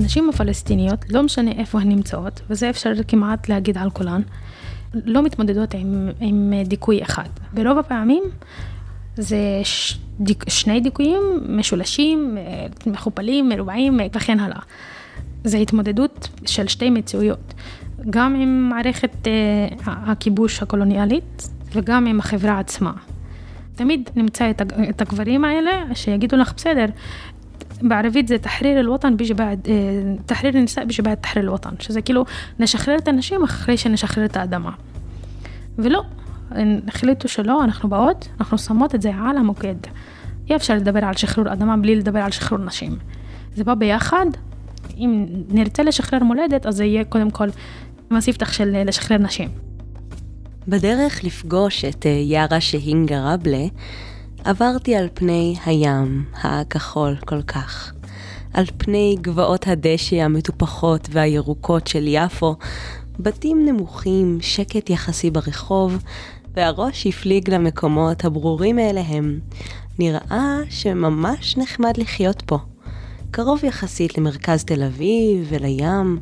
[0.00, 4.22] הנשים הפלסטיניות, לא משנה איפה הן נמצאות, וזה אפשר כמעט להגיד על כולן,
[4.94, 7.28] לא מתמודדות עם, עם דיכוי אחד.
[7.52, 8.22] ברוב הפעמים
[9.16, 12.38] זה ש, דיק, שני דיכויים משולשים,
[12.86, 14.60] מכופלים, מרובעים וכן הלאה.
[15.44, 17.54] זה התמודדות של שתי מציאויות,
[18.10, 22.92] גם עם מערכת uh, הכיבוש הקולוניאלית וגם עם החברה עצמה.
[23.74, 24.50] תמיד נמצא
[24.90, 26.86] את הגברים האלה שיגידו לך בסדר,
[27.82, 29.68] בערבית זה תחריר אל-וטן ביג'י בעד,
[30.26, 32.24] תחריר ניסה ביג'י בעד תחריר אל-וטן, שזה כאילו
[32.58, 34.70] נשחרר את הנשים אחרי שנשחרר את האדמה.
[35.78, 36.02] ולא,
[36.88, 39.74] החליטו שלא, אנחנו באות, אנחנו שמות את זה על המוקד.
[40.50, 42.98] אי אפשר לדבר על שחרור אדמה בלי לדבר על שחרור נשים.
[43.54, 44.26] זה בא ביחד,
[44.96, 47.48] אם נרצה לשחרר מולדת, אז זה יהיה קודם כל
[48.10, 49.48] מספתח של לשחרר נשים.
[50.68, 53.64] בדרך לפגוש את אה, יארה שהינגה רבלה,
[54.44, 57.92] עברתי על פני הים הכחול כל כך,
[58.54, 62.54] על פני גבעות הדשא המטופחות והירוקות של יפו,
[63.18, 66.02] בתים נמוכים, שקט יחסי ברחוב,
[66.54, 69.40] והראש הפליג למקומות הברורים מאליהם.
[69.98, 72.58] נראה שממש נחמד לחיות פה.
[73.30, 76.18] קרוב יחסית למרכז תל אביב ולים.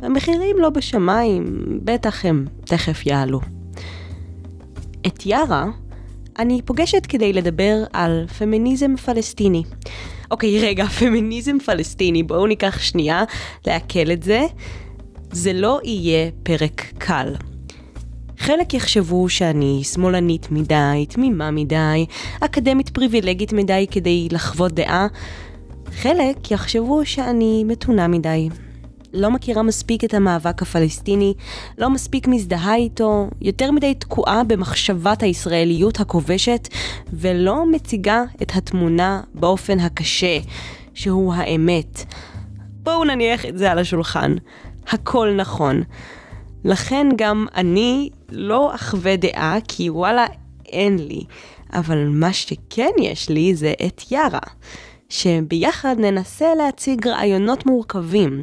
[0.00, 1.44] המחירים לא בשמיים,
[1.84, 3.40] בטח הם תכף יעלו.
[5.06, 5.66] את יארה
[6.40, 9.62] אני פוגשת כדי לדבר על פמיניזם פלסטיני.
[10.30, 13.24] אוקיי, רגע, פמיניזם פלסטיני, בואו ניקח שנייה
[13.66, 14.46] לעכל את זה.
[15.32, 17.34] זה לא יהיה פרק קל.
[18.38, 22.06] חלק יחשבו שאני שמאלנית מדי, תמימה מדי,
[22.40, 25.06] אקדמית פריבילגית מדי כדי לחוות דעה.
[25.92, 28.48] חלק יחשבו שאני מתונה מדי,
[29.12, 31.34] לא מכירה מספיק את המאבק הפלסטיני,
[31.78, 36.68] לא מספיק מזדהה איתו, יותר מדי תקועה במחשבת הישראליות הכובשת,
[37.12, 40.38] ולא מציגה את התמונה באופן הקשה,
[40.94, 42.04] שהוא האמת.
[42.82, 44.34] בואו נניח את זה על השולחן.
[44.88, 45.82] הכל נכון.
[46.64, 50.26] לכן גם אני לא אחווה דעה, כי וואלה,
[50.66, 51.24] אין לי.
[51.72, 54.38] אבל מה שכן יש לי זה את יארה.
[55.08, 58.42] שביחד ננסה להציג רעיונות מורכבים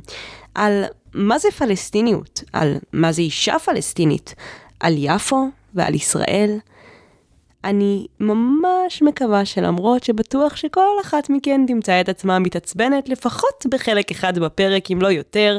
[0.57, 4.35] על מה זה פלסטיניות, על מה זה אישה פלסטינית,
[4.79, 6.57] על יפו ועל ישראל.
[7.63, 14.39] אני ממש מקווה שלמרות שבטוח שכל אחת מכן תמצא את עצמה מתעצבנת לפחות בחלק אחד
[14.39, 15.57] בפרק, אם לא יותר,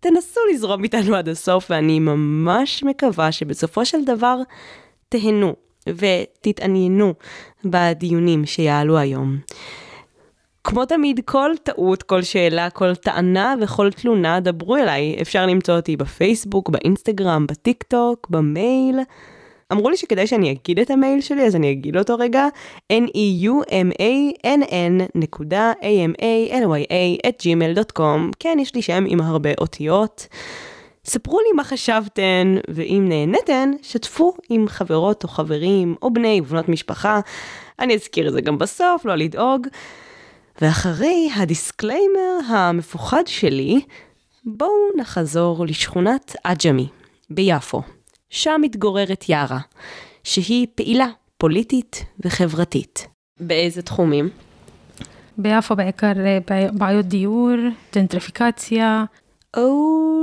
[0.00, 4.36] תנסו לזרום איתנו עד הסוף, ואני ממש מקווה שבסופו של דבר
[5.08, 5.54] תהנו
[5.88, 7.14] ותתעניינו
[7.64, 9.38] בדיונים שיעלו היום.
[10.70, 15.16] כמו תמיד, כל טעות, כל שאלה, כל טענה וכל תלונה, דברו אליי.
[15.22, 18.98] אפשר למצוא אותי בפייסבוק, באינסטגרם, בטיק טוק, במייל.
[19.72, 22.46] אמרו לי שכדאי שאני אגיד את המייל שלי, אז אני אגיד אותו רגע,
[22.92, 24.62] n-e-u-m-a-n-n
[25.14, 28.30] נקודה a-m-a-l-y-a את gmail.com.
[28.38, 30.26] כן, יש לי שם עם הרבה אותיות.
[31.04, 37.20] ספרו לי מה חשבתן, ואם נהנתן, שתפו עם חברות או חברים, או בני ובנות משפחה.
[37.78, 39.66] אני אזכיר את זה גם בסוף, לא לדאוג.
[40.60, 43.80] ואחרי ה disclaimer המפוחד שלי,
[44.44, 46.88] בואו נחזור לשכונת עג'מי
[47.30, 47.82] ביפו.
[48.30, 49.58] שם מתגוררת יארה,
[50.24, 51.06] שהיא פעילה
[51.38, 53.06] פוליטית וחברתית.
[53.40, 54.28] באיזה תחומים?
[55.38, 56.38] ביפו בעיקר אה,
[56.72, 57.50] בעיות דיור,
[57.94, 59.04] ג'נטריפיקציה.
[59.56, 59.62] oh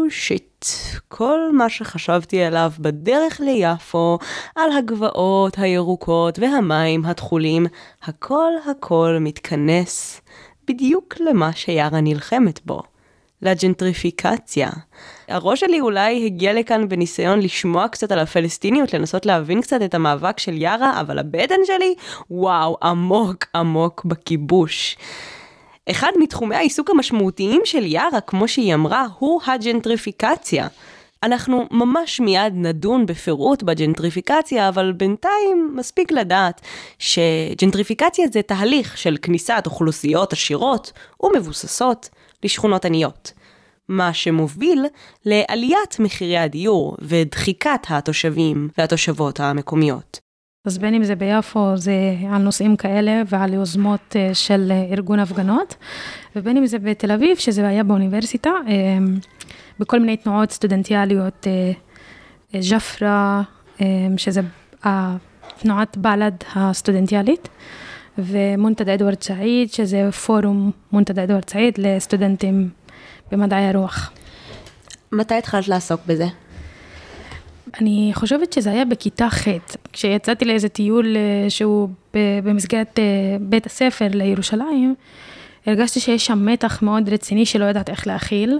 [0.07, 0.65] oh, shit,
[1.07, 4.17] כל מה שחשבתי עליו בדרך ליפו,
[4.55, 7.65] על הגבעות הירוקות והמים התכולים,
[8.03, 10.21] הכל הכל מתכנס
[10.67, 12.81] בדיוק למה שיארה נלחמת בו,
[13.41, 14.69] לג'נטריפיקציה.
[15.27, 20.39] הראש שלי אולי הגיע לכאן בניסיון לשמוע קצת על הפלסטיניות, לנסות להבין קצת את המאבק
[20.39, 21.95] של יארה, אבל הבטן שלי,
[22.31, 24.97] וואו, עמוק עמוק בכיבוש.
[25.91, 30.67] אחד מתחומי העיסוק המשמעותיים של יארה, כמו שהיא אמרה, הוא הג'נטריפיקציה.
[31.23, 36.61] אנחנו ממש מיד נדון בפירוט בג'נטריפיקציה, אבל בינתיים מספיק לדעת
[36.99, 40.91] שג'נטריפיקציה זה תהליך של כניסת אוכלוסיות עשירות
[41.23, 42.09] ומבוססות
[42.43, 43.31] לשכונות עניות.
[43.89, 44.85] מה שמוביל
[45.25, 50.26] לעליית מחירי הדיור ודחיקת התושבים והתושבות המקומיות.
[50.67, 51.93] אז בין אם זה ביפו, זה
[52.31, 55.75] על נושאים כאלה ועל יוזמות אה, של ארגון הפגנות,
[56.35, 58.49] ובין אם זה בתל אביב, שזה היה באוניברסיטה.
[58.67, 58.97] אה,
[59.79, 61.71] בכל מיני תנועות סטודנטיאליות, אה,
[62.55, 63.41] אה, ג'פרה,
[63.81, 63.85] אה,
[64.17, 64.41] שזה
[65.59, 67.49] תנועת בל"ד הסטודנטיאלית,
[68.17, 72.69] ומונטד אדוארד סעיד, שזה פורום מונטד אדוארד סעיד לסטודנטים
[73.31, 74.11] במדעי הרוח.
[75.11, 76.27] מתי התחלת לעסוק בזה?
[77.81, 79.47] אני חושבת שזה היה בכיתה ח',
[79.93, 81.15] כשיצאתי לאיזה טיול
[81.49, 81.89] שהוא
[82.43, 82.99] במסגרת
[83.41, 84.95] בית הספר לירושלים,
[85.65, 88.59] הרגשתי שיש שם מתח מאוד רציני שלא יודעת איך להכיל,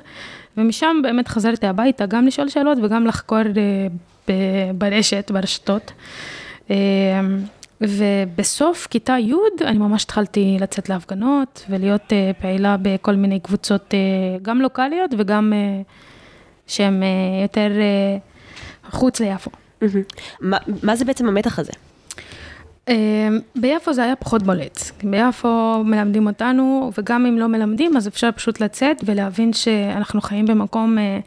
[0.58, 3.40] ומשם באמת חזרתי הביתה גם לשאול שאלות וגם לחקור
[4.76, 5.92] ברשת, ברשתות.
[7.82, 9.34] ובסוף כיתה י'
[9.66, 13.94] אני ממש התחלתי לצאת להפגנות ולהיות פעילה בכל מיני קבוצות,
[14.42, 15.54] גם לוקאליות וגם
[16.68, 17.04] שהן
[17.44, 17.72] יותר
[18.90, 19.52] חוץ ליפו.
[20.42, 21.72] מה, מה זה בעצם המתח הזה?
[22.88, 24.80] אמ, ביפו זה היה פחות בולט.
[25.04, 30.98] ביפו מלמדים אותנו, וגם אם לא מלמדים, אז אפשר פשוט לצאת ולהבין שאנחנו חיים במקום
[30.98, 31.20] אה,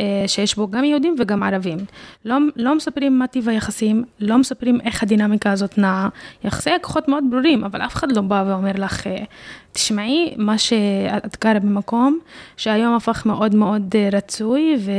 [0.00, 1.78] אה, שיש בו גם יהודים וגם ערבים.
[2.24, 6.08] לא, לא מספרים מה טיב היחסים, לא מספרים איך הדינמיקה הזאת נעה.
[6.44, 9.24] יחסי הכוחות מאוד ברורים, אבל אף אחד לא בא ואומר לך, אה,
[9.72, 12.18] תשמעי, מה שאת גרה במקום,
[12.56, 14.92] שהיום הפך מאוד מאוד רצוי, ו...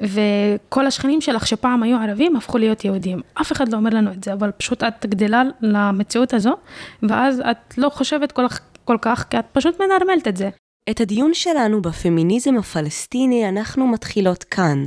[0.00, 3.20] וכל השכנים שלך שפעם היו ערבים, הפכו להיות יהודים.
[3.40, 6.56] אף אחד לא אומר לנו את זה, אבל פשוט את גדלה למציאות הזו,
[7.02, 8.46] ואז את לא חושבת כל,
[8.84, 10.48] כל כך, כי את פשוט מנרמלת את זה.
[10.90, 14.84] את הדיון שלנו בפמיניזם הפלסטיני אנחנו מתחילות כאן,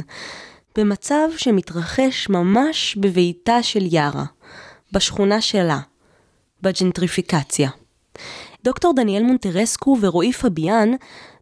[0.78, 4.26] במצב שמתרחש ממש בביתה של יארה,
[4.92, 5.80] בשכונה שלה,
[6.62, 7.70] בג'נטריפיקציה.
[8.64, 10.90] דוקטור דניאל מונטרסקו ורועי פביאן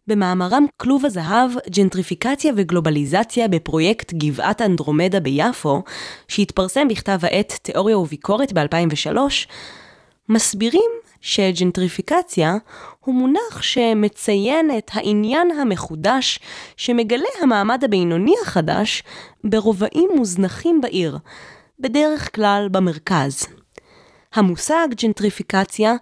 [0.08, 5.82] במאמרם כלוב הזהב, ג'נטריפיקציה וגלובליזציה בפרויקט גבעת אנדרומדה ביפו,
[6.28, 9.16] שהתפרסם בכתב העת תיאוריה וביקורת ב-2003,
[10.28, 10.90] מסבירים
[11.20, 12.54] שג'נטריפיקציה
[13.00, 16.38] הוא מונח שמציין את העניין המחודש
[16.76, 19.02] שמגלה המעמד הבינוני החדש
[19.44, 21.18] ברובעים מוזנחים בעיר,
[21.80, 23.57] בדרך כלל במרכז.
[24.38, 25.94] המושג ג'נטריפיקציה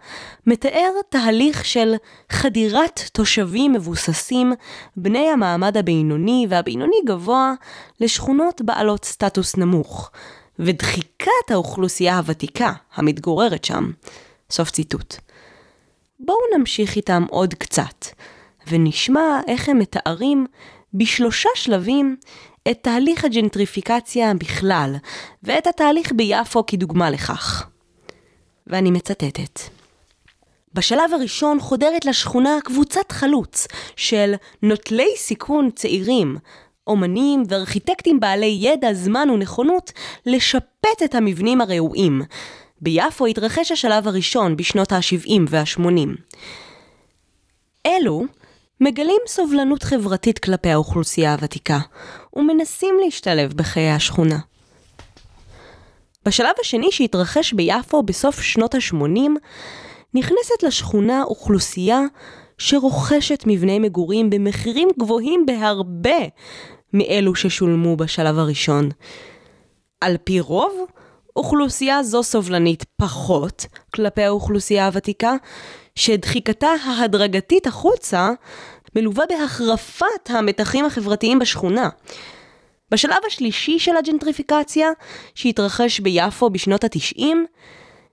[0.47, 1.95] מתאר תהליך של
[2.33, 4.53] חדירת תושבים מבוססים,
[4.97, 7.53] בני המעמד הבינוני והבינוני גבוה,
[8.01, 10.11] לשכונות בעלות סטטוס נמוך,
[10.59, 13.91] ודחיקת האוכלוסייה הוותיקה המתגוררת שם.
[14.51, 15.17] סוף ציטוט.
[16.21, 18.07] בואו נמשיך איתם עוד קצת,
[18.69, 20.47] ונשמע איך הם מתארים
[20.95, 22.17] בשלושה שלבים
[22.71, 24.97] את תהליך הג'נטריפיקציה בכלל,
[25.43, 27.69] ואת התהליך ביפו כדוגמה לכך.
[28.67, 29.61] ואני מצטטת.
[30.75, 33.67] בשלב הראשון חודרת לשכונה קבוצת חלוץ
[33.97, 36.37] של נוטלי סיכון צעירים,
[36.87, 39.93] אומנים וארכיטקטים בעלי ידע, זמן ונכונות
[40.27, 42.23] לשפט את המבנים הרעועים.
[42.81, 46.37] ביפו התרחש השלב הראשון בשנות ה-70 וה-80.
[47.87, 48.25] אלו
[48.81, 51.79] מגלים סובלנות חברתית כלפי האוכלוסייה הוותיקה,
[52.37, 54.39] ומנסים להשתלב בחיי השכונה.
[56.27, 59.21] בשלב השני שהתרחש ביפו בסוף שנות ה-80,
[60.15, 62.01] נכנסת לשכונה אוכלוסייה
[62.59, 66.19] שרוכשת מבני מגורים במחירים גבוהים בהרבה
[66.93, 68.89] מאלו ששולמו בשלב הראשון.
[70.01, 70.75] על פי רוב,
[71.37, 75.35] אוכלוסייה זו סובלנית פחות כלפי האוכלוסייה הוותיקה,
[75.95, 78.31] שדחיקתה ההדרגתית החוצה
[78.97, 81.89] מלווה בהחרפת המתחים החברתיים בשכונה.
[82.91, 84.89] בשלב השלישי של הג'נטריפיקציה,
[85.35, 87.47] שהתרחש ביפו בשנות התשעים,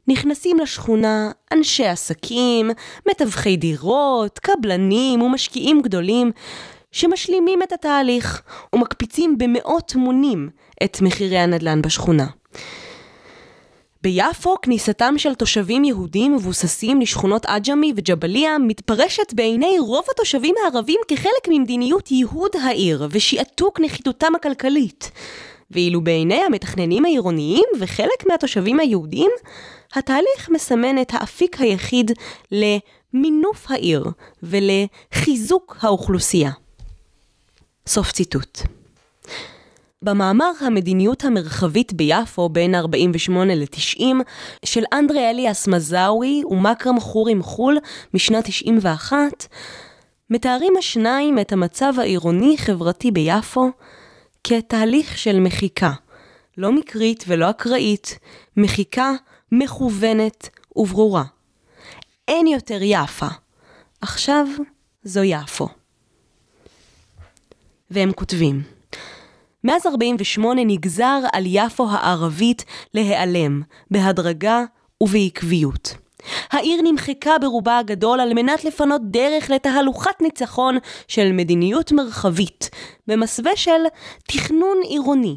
[0.08, 2.72] נכנסים לשכונה אנשי עסקים,
[3.10, 6.32] מתווכי דירות, קבלנים ומשקיעים גדולים,
[6.92, 8.42] שמשלימים את התהליך
[8.74, 10.50] ומקפיצים במאות מונים
[10.84, 12.28] את מחירי הנדל"ן בשכונה.
[14.04, 21.48] ביפו, כניסתם של תושבים יהודים מבוססים לשכונות עג'מי וג'בליה מתפרשת בעיני רוב התושבים הערבים כחלק
[21.50, 25.12] ממדיניות ייהוד העיר ושעתוק נחיתותם הכלכלית.
[25.72, 29.32] ואילו בעיני המתכננים העירוניים וחלק מהתושבים היהודים,
[29.94, 32.12] התהליך מסמן את האפיק היחיד
[32.52, 34.06] למינוף העיר
[34.44, 36.52] ולחיזוק האוכלוסייה.
[37.88, 38.60] סוף ציטוט.
[40.04, 44.04] במאמר המדיניות המרחבית ביפו בין 48 ל-90
[44.66, 47.78] של אנדרי אליאס מזאווי ומכרם חורי מחול
[48.14, 49.18] משנת 91,
[50.30, 53.72] מתארים השניים את המצב העירוני-חברתי ביפו
[54.44, 55.92] כתהליך של מחיקה,
[56.58, 58.20] לא מקרית ולא אקראית,
[58.58, 59.12] מחיקה
[59.52, 61.24] מכוונת וברורה.
[62.28, 63.28] אין יותר יפה,
[64.02, 64.48] עכשיו
[65.04, 65.68] זו יפו.
[67.92, 68.73] והם כותבים
[69.64, 74.64] מאז 48 נגזר על יפו הערבית להיעלם, בהדרגה
[75.02, 75.96] ובעקביות.
[76.52, 80.78] העיר נמחקה ברובה הגדול על מנת לפנות דרך לתהלוכת ניצחון
[81.08, 82.70] של מדיניות מרחבית,
[83.08, 83.82] במסווה של
[84.28, 85.36] תכנון עירוני.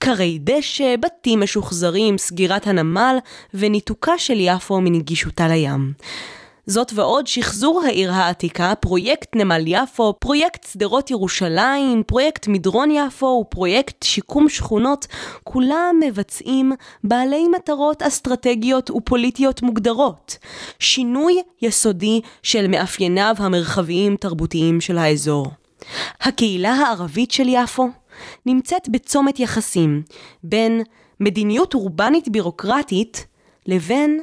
[0.00, 3.16] כרי דשא, בתים משוחזרים, סגירת הנמל
[3.54, 5.92] וניתוקה של יפו מנגישותה לים.
[6.70, 14.02] זאת ועוד, שחזור העיר העתיקה, פרויקט נמל יפו, פרויקט שדרות ירושלים, פרויקט מדרון יפו ופרויקט
[14.02, 15.06] שיקום שכונות,
[15.44, 16.72] כולם מבצעים
[17.04, 20.38] בעלי מטרות אסטרטגיות ופוליטיות מוגדרות.
[20.78, 25.46] שינוי יסודי של מאפייניו המרחביים-תרבותיים של האזור.
[26.20, 27.88] הקהילה הערבית של יפו
[28.46, 30.02] נמצאת בצומת יחסים
[30.44, 30.82] בין
[31.20, 33.26] מדיניות אורבנית בירוקרטית
[33.66, 34.20] לבין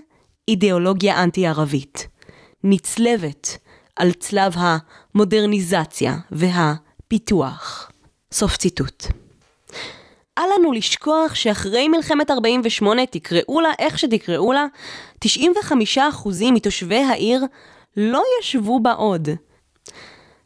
[0.48, 2.17] אידיאולוגיה אנטי-ערבית.
[2.64, 3.58] נצלבת
[3.96, 7.92] על צלב המודרניזציה והפיתוח.
[8.32, 9.04] סוף ציטוט.
[10.38, 14.66] אל לנו לשכוח שאחרי מלחמת 48, תקראו לה איך שתקראו לה,
[15.26, 15.28] 95%
[16.54, 17.44] מתושבי העיר
[17.98, 19.30] לא ישבו בה עוד.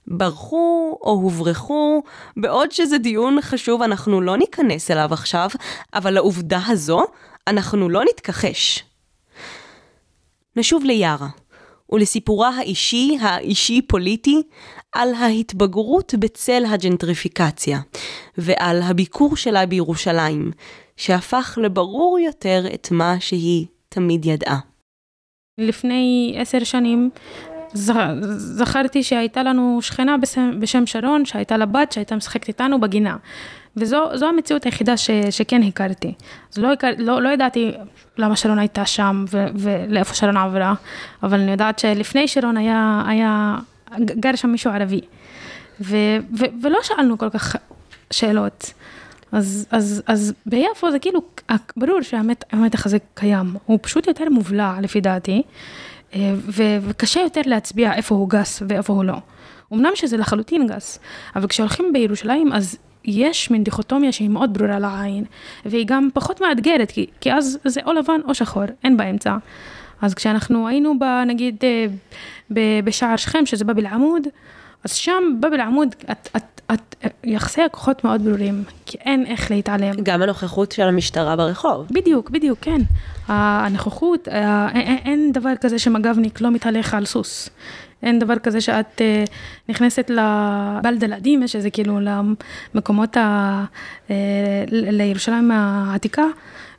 [0.08, 2.04] ברחו או הוברחו,
[2.38, 5.50] בעוד שזה דיון חשוב אנחנו לא ניכנס אליו עכשיו,
[5.94, 7.04] אבל לעובדה הזו
[7.48, 8.84] אנחנו לא נתכחש.
[10.56, 11.28] נשוב ליארה,
[11.92, 14.42] ולסיפורה האישי, האישי-פוליטי,
[14.92, 17.80] על ההתבגרות בצל הג'נטריפיקציה,
[18.38, 20.52] ועל הביקור שלה בירושלים,
[20.98, 24.60] שהפך לברור יותר את מה שהיא תמיד ידעה.
[25.58, 27.10] לפני עשר שנים
[27.74, 33.18] זכרתי שהייתה לנו שכנה בשם, בשם שרון, שהייתה לה בת שהייתה משחקת איתנו בגינה.
[33.78, 36.14] וזו המציאות היחידה ש, שכן הכרתי.
[36.54, 37.72] אז לא, הכר, לא, לא ידעתי
[38.18, 40.74] למה שרון הייתה שם ו, ולאיפה שרון עברה,
[41.24, 43.56] אבל אני יודעת שלפני שרון היה, היה
[44.00, 45.02] גר שם מישהו ערבי.
[45.82, 45.96] ו,
[46.40, 47.56] ו, ולא שאלנו כל כך
[48.12, 48.74] שאלות.
[49.32, 51.22] אז, אז, אז ביפו זה כאילו,
[51.78, 55.44] ברור שהמתח הזה קיים, הוא פשוט יותר מובלע לפי דעתי.
[56.16, 56.34] אה,
[56.82, 59.18] וקשה יותר להצביע איפה הוא גס ואיפה הוא לא.
[59.74, 61.00] אמנם שזה לחלוטין גס,
[61.36, 65.24] אבל כשהולכים בירושלים אז יש מין דיכוטומיה שהיא מאוד ברורה לעין,
[65.66, 69.38] והיא גם פחות מאתגרת, כי, כי אז זה או לבן או שחור, אין באמצע.
[70.02, 71.86] אז כשאנחנו היינו ב, נגיד אה,
[72.84, 74.28] בשער שכם, שזה בבל עמוד,
[74.84, 79.94] אז שם בבל עמוד, את, את, את, יחסי הכוחות מאוד ברורים, כי אין איך להתעלם.
[80.04, 81.88] גם הנוכחות של המשטרה ברחוב.
[81.92, 82.82] בדיוק, בדיוק, כן.
[83.28, 87.50] הנוכחות, אין, אין דבר כזה שמג"בניק לא מתהלך על סוס.
[88.04, 89.32] אין דבר כזה שאת uh,
[89.70, 92.00] נכנסת לבלד אל-עדים, שזה כאילו
[92.74, 93.66] למקומות, ה,
[94.08, 94.12] uh,
[94.72, 96.26] לירושלים העתיקה,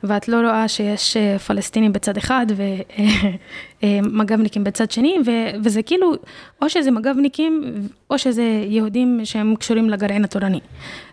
[0.03, 2.45] ואת לא רואה שיש פלסטינים בצד אחד
[3.83, 5.31] ומג"בניקים בצד שני, ו,
[5.63, 6.13] וזה כאילו,
[6.61, 7.63] או שזה מג"בניקים,
[8.09, 10.59] או שזה יהודים שהם קשורים לגרעין התורני.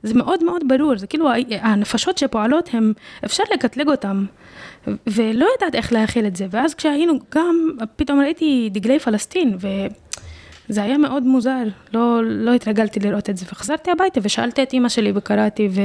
[0.02, 2.92] זה מאוד מאוד ברור, זה כאילו הנפשות שפועלות, הם,
[3.24, 4.24] אפשר לקטלג אותם.
[5.06, 9.56] ולא יודעת איך להכיל את זה, ואז כשהיינו גם, פתאום ראיתי דגלי פלסטין,
[10.68, 11.62] וזה היה מאוד מוזר,
[11.94, 15.80] לא, לא התרגלתי לראות את זה, וחזרתי הביתה ושאלתי את אימא שלי וקראתי, ו...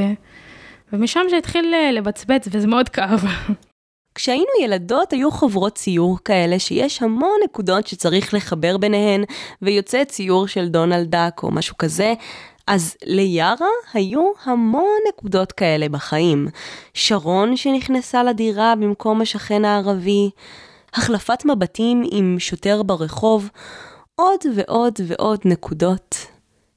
[0.93, 3.25] ומשם זה התחיל לבצבץ, וזה מאוד כאב.
[4.15, 9.23] כשהיינו ילדות היו חוברות ציור כאלה שיש המון נקודות שצריך לחבר ביניהן,
[9.61, 12.13] ויוצא ציור של דונלד דאק או משהו כזה,
[12.67, 16.47] אז ליארה היו המון נקודות כאלה בחיים.
[16.93, 20.29] שרון שנכנסה לדירה במקום השכן הערבי,
[20.93, 23.49] החלפת מבטים עם שוטר ברחוב,
[24.15, 26.15] עוד ועוד ועוד נקודות.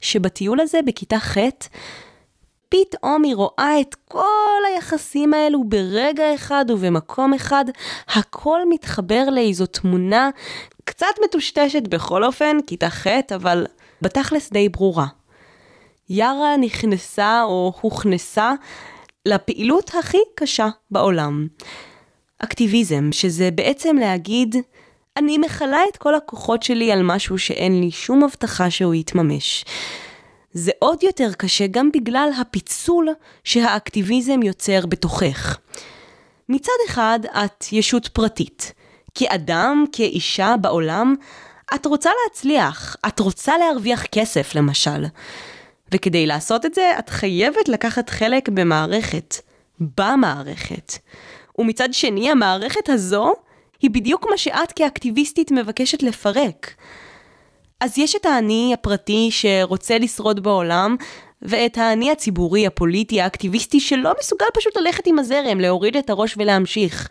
[0.01, 1.37] שבטיול הזה בכיתה ח'
[2.69, 7.65] פתאום היא רואה את כל היחסים האלו ברגע אחד ובמקום אחד,
[8.09, 10.31] הכל מתחבר לאיזו תמונה
[10.85, 13.67] קצת מטושטשת בכל אופן, כיתה ח', אבל
[14.03, 15.07] בתכלס די ברורה.
[16.11, 18.53] יארה נכנסה או הוכנסה
[19.27, 21.47] לפעילות הכי קשה בעולם.
[22.39, 24.57] אקטיביזם, שזה בעצם להגיד,
[25.17, 29.65] אני מכלה את כל הכוחות שלי על משהו שאין לי שום הבטחה שהוא יתממש.
[30.59, 33.09] זה עוד יותר קשה גם בגלל הפיצול
[33.45, 35.59] שהאקטיביזם יוצר בתוכך.
[36.49, 38.73] מצד אחד, את ישות פרטית.
[39.15, 41.15] כאדם, כאישה בעולם,
[41.75, 45.05] את רוצה להצליח, את רוצה להרוויח כסף למשל.
[45.93, 49.35] וכדי לעשות את זה, את חייבת לקחת חלק במערכת,
[49.81, 50.93] במערכת.
[51.59, 53.33] ומצד שני, המערכת הזו
[53.81, 56.75] היא בדיוק מה שאת כאקטיביסטית מבקשת לפרק.
[57.81, 60.97] אז יש את האני הפרטי שרוצה לשרוד בעולם,
[61.43, 67.09] ואת האני הציבורי, הפוליטי, האקטיביסטי, שלא מסוגל פשוט ללכת עם הזרם, להוריד את הראש ולהמשיך.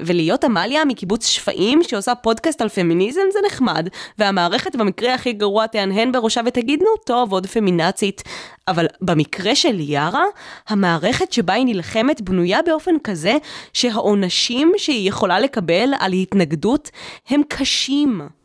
[0.00, 3.88] ולהיות עמליה מקיבוץ שפיים שעושה פודקאסט על פמיניזם זה נחמד,
[4.18, 8.22] והמערכת במקרה הכי גרוע תהנהן בראשה ותגיד נו טוב עוד פמינצית,
[8.68, 10.24] אבל במקרה של ליארה,
[10.68, 13.36] המערכת שבה היא נלחמת בנויה באופן כזה
[13.72, 16.90] שהעונשים שהיא יכולה לקבל על התנגדות
[17.28, 18.41] הם קשים.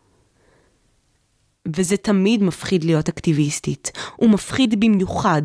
[1.76, 5.42] וזה תמיד מפחיד להיות אקטיביסטית, ומפחיד במיוחד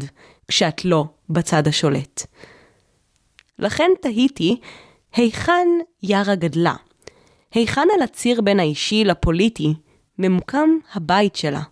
[0.48, 2.26] כשאת לא בצד השולט.
[3.58, 4.60] לכן תהיתי
[5.14, 5.68] היכן
[6.02, 6.74] יארה גדלה?
[7.54, 9.74] היכן על הציר בין האישי לפוליטי
[10.18, 11.62] ממוקם הבית שלה?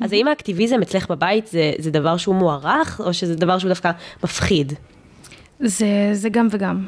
[0.00, 3.90] אז האם האקטיביזם אצלך בבית זה, זה דבר שהוא מוערך, או שזה דבר שהוא דווקא
[4.24, 4.72] מפחיד?
[5.60, 6.86] זה, זה גם וגם.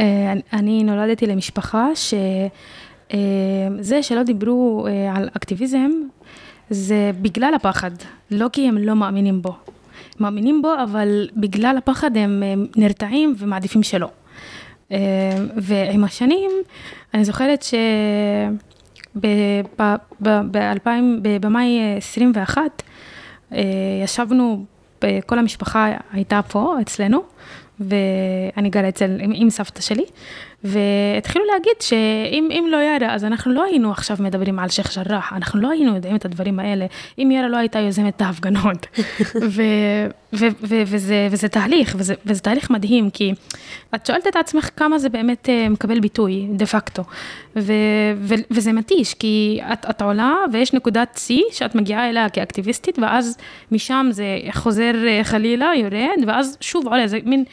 [0.00, 2.16] אה, אני נולדתי למשפחה שזה
[3.14, 5.90] אה, שלא דיברו אה, על אקטיביזם,
[6.70, 7.90] זה בגלל הפחד,
[8.30, 9.56] לא כי הם לא מאמינים בו.
[10.20, 12.42] מאמינים בו, אבל בגלל הפחד הם
[12.76, 14.08] נרתעים ומעדיפים שלא.
[15.56, 16.50] ועם השנים,
[17.14, 17.74] אני זוכרת ש...
[21.40, 22.82] במאי 21,
[24.04, 24.64] ישבנו,
[25.26, 27.22] כל המשפחה הייתה פה אצלנו,
[27.80, 30.04] ואני גרה אצל, עם סבתא שלי,
[30.66, 35.60] והתחילו להגיד שאם לא יארה, אז אנחנו לא היינו עכשיו מדברים על שייח' ג'ראח, אנחנו
[35.60, 36.86] לא היינו יודעים את הדברים האלה,
[37.18, 38.86] אם יארה לא הייתה יוזמת את ההפגנות.
[41.30, 43.32] וזה תהליך, וזה, וזה תהליך מדהים, כי
[43.94, 47.02] את שואלת את עצמך כמה זה באמת אה, מקבל ביטוי, דה פקטו.
[47.56, 47.72] ו,
[48.16, 53.38] ו, וזה מתיש, כי את, את עולה ויש נקודת שיא שאת מגיעה אליה כאקטיביסטית, ואז
[53.72, 57.44] משם זה חוזר אה, חלילה, יורד, ואז שוב עולה, זה מין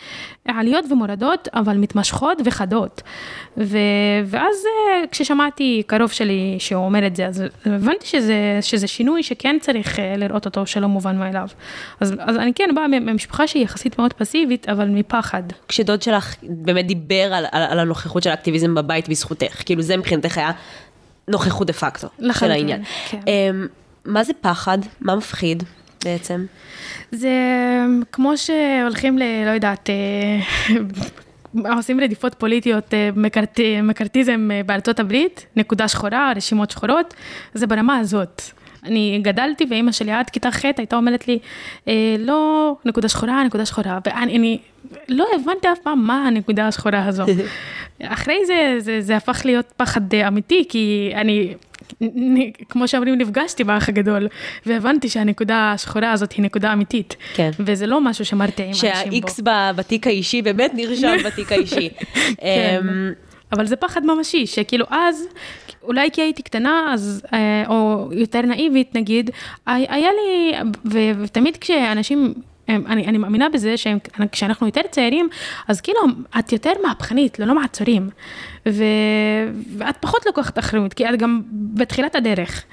[0.48, 3.02] עליות ומורדות, אבל מתמשכות וחדות.
[3.58, 3.78] ו,
[4.26, 9.58] ואז אה, כששמעתי קרוב שלי שהוא אומר את זה, אז הבנתי שזה, שזה שינוי שכן
[9.62, 11.48] צריך לראות אותו, שלא מובן מאליו.
[12.00, 15.44] אז, אז אני כן באה ממשפחה שהיא יחסית מאוד פסיבית, אבל מפחד.
[15.68, 20.38] כשדוד שלך באמת דיבר על, על, על הנוכחות של האקטיביזם בבית בזכותך, כאילו זה מבחינתך
[20.38, 20.52] היה
[21.28, 22.08] נוכחות דה פקטו
[22.40, 22.84] של העניין.
[23.10, 23.20] כן.
[23.20, 23.68] Um,
[24.06, 24.78] מה זה פחד?
[25.02, 25.64] מה מפחיד
[26.04, 26.46] בעצם?
[27.12, 27.32] זה
[28.12, 29.24] כמו שהולכים ל...
[29.46, 29.90] לא יודעת...
[29.90, 30.40] אה,
[31.78, 37.14] עושים רדיפות פוליטיות, אה, מקארט, מקארטיזם אה, בארצות הברית, נקודה שחורה, רשימות שחורות,
[37.54, 38.42] זה ברמה הזאת.
[38.86, 41.40] אני גדלתי ואימא שלי עד כיתה ח' הייתה אומרת לי,
[41.88, 44.58] אה, לא נקודה שחורה, נקודה שחורה, ואני אני
[45.10, 47.24] לא הבנתי אף פעם מה הנקודה השחורה הזו.
[48.04, 51.54] אחרי זה, זה, זה הפך להיות פחד אמיתי, כי אני...
[52.70, 54.28] כמו שאומרים, נפגשתי באח הגדול,
[54.66, 57.16] והבנתי שהנקודה השחורה הזאת היא נקודה אמיתית.
[57.34, 57.52] כן.
[57.60, 59.28] וזה לא משהו שמרתי עם אנשים בו.
[59.30, 59.42] שה-X
[59.76, 61.90] בתיק האישי באמת נרשם בתיק האישי.
[62.38, 62.80] כן.
[62.82, 63.12] אמ,
[63.52, 65.28] אבל זה פחד ממשי, שכאילו אז,
[65.84, 69.30] אולי כי הייתי קטנה, אז, אה, או יותר נאיבית נגיד,
[69.68, 70.54] היה לי,
[71.22, 72.34] ותמיד כשאנשים...
[72.70, 75.30] אני, אני מאמינה בזה שכשאנחנו יותר צעירים,
[75.68, 76.00] אז כאילו
[76.40, 78.10] את יותר מהפכנית, ללא מעצורים.
[78.70, 78.84] ו,
[79.78, 82.64] ואת פחות לוקחת אחריות, כי את גם בתחילת הדרך.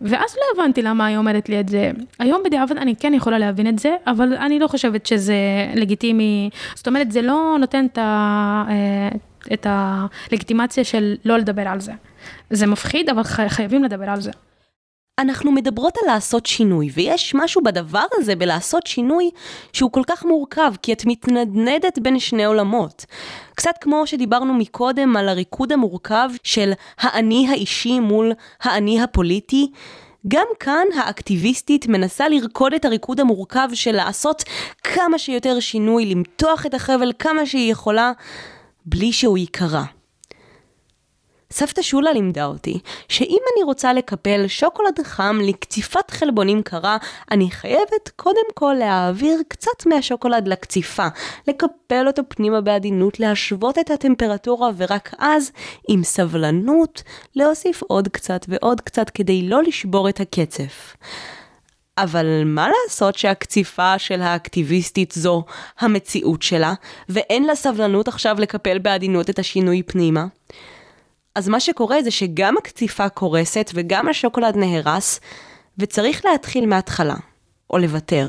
[0.00, 1.90] ואז לא הבנתי למה היא אומרת לי את זה.
[2.18, 5.34] היום בדיעבד אני כן יכולה להבין את זה, אבל אני לא חושבת שזה
[5.74, 6.50] לגיטימי.
[6.74, 8.64] זאת אומרת, זה לא נותן את ה...
[8.68, 9.08] אה,
[9.52, 11.92] את הלגיטימציה של לא לדבר על זה.
[12.50, 14.30] זה מפחיד, אבל חייבים לדבר על זה.
[15.20, 19.30] אנחנו מדברות על לעשות שינוי, ויש משהו בדבר הזה, בלעשות שינוי,
[19.72, 23.04] שהוא כל כך מורכב, כי את מתנדנדת בין שני עולמות.
[23.54, 29.70] קצת כמו שדיברנו מקודם על הריקוד המורכב של האני האישי מול האני הפוליטי,
[30.28, 34.44] גם כאן האקטיביסטית מנסה לרקוד את הריקוד המורכב של לעשות
[34.82, 38.12] כמה שיותר שינוי, למתוח את החבל כמה שהיא יכולה,
[38.86, 39.99] בלי שהוא ייקרע.
[41.52, 46.96] סבתא שולה לימדה אותי שאם אני רוצה לקפל שוקולד חם לקציפת חלבונים קרה,
[47.30, 51.06] אני חייבת קודם כל להעביר קצת מהשוקולד לקציפה,
[51.48, 55.52] לקפל אותו פנימה בעדינות, להשוות את הטמפרטורה ורק אז,
[55.88, 57.02] עם סבלנות,
[57.36, 60.96] להוסיף עוד קצת ועוד קצת כדי לא לשבור את הקצף.
[61.98, 65.44] אבל מה לעשות שהקציפה של האקטיביסטית זו
[65.78, 66.74] המציאות שלה,
[67.08, 70.26] ואין לה סבלנות עכשיו לקפל בעדינות את השינוי פנימה?
[71.34, 75.20] אז מה שקורה זה שגם הקציפה קורסת וגם השוקולד נהרס,
[75.78, 77.16] וצריך להתחיל מההתחלה,
[77.70, 78.28] או לוותר.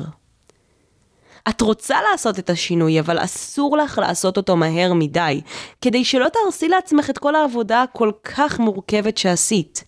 [1.48, 5.40] את רוצה לעשות את השינוי, אבל אסור לך לעשות אותו מהר מדי,
[5.80, 9.84] כדי שלא תהרסי לעצמך את כל העבודה הכל כך מורכבת שעשית.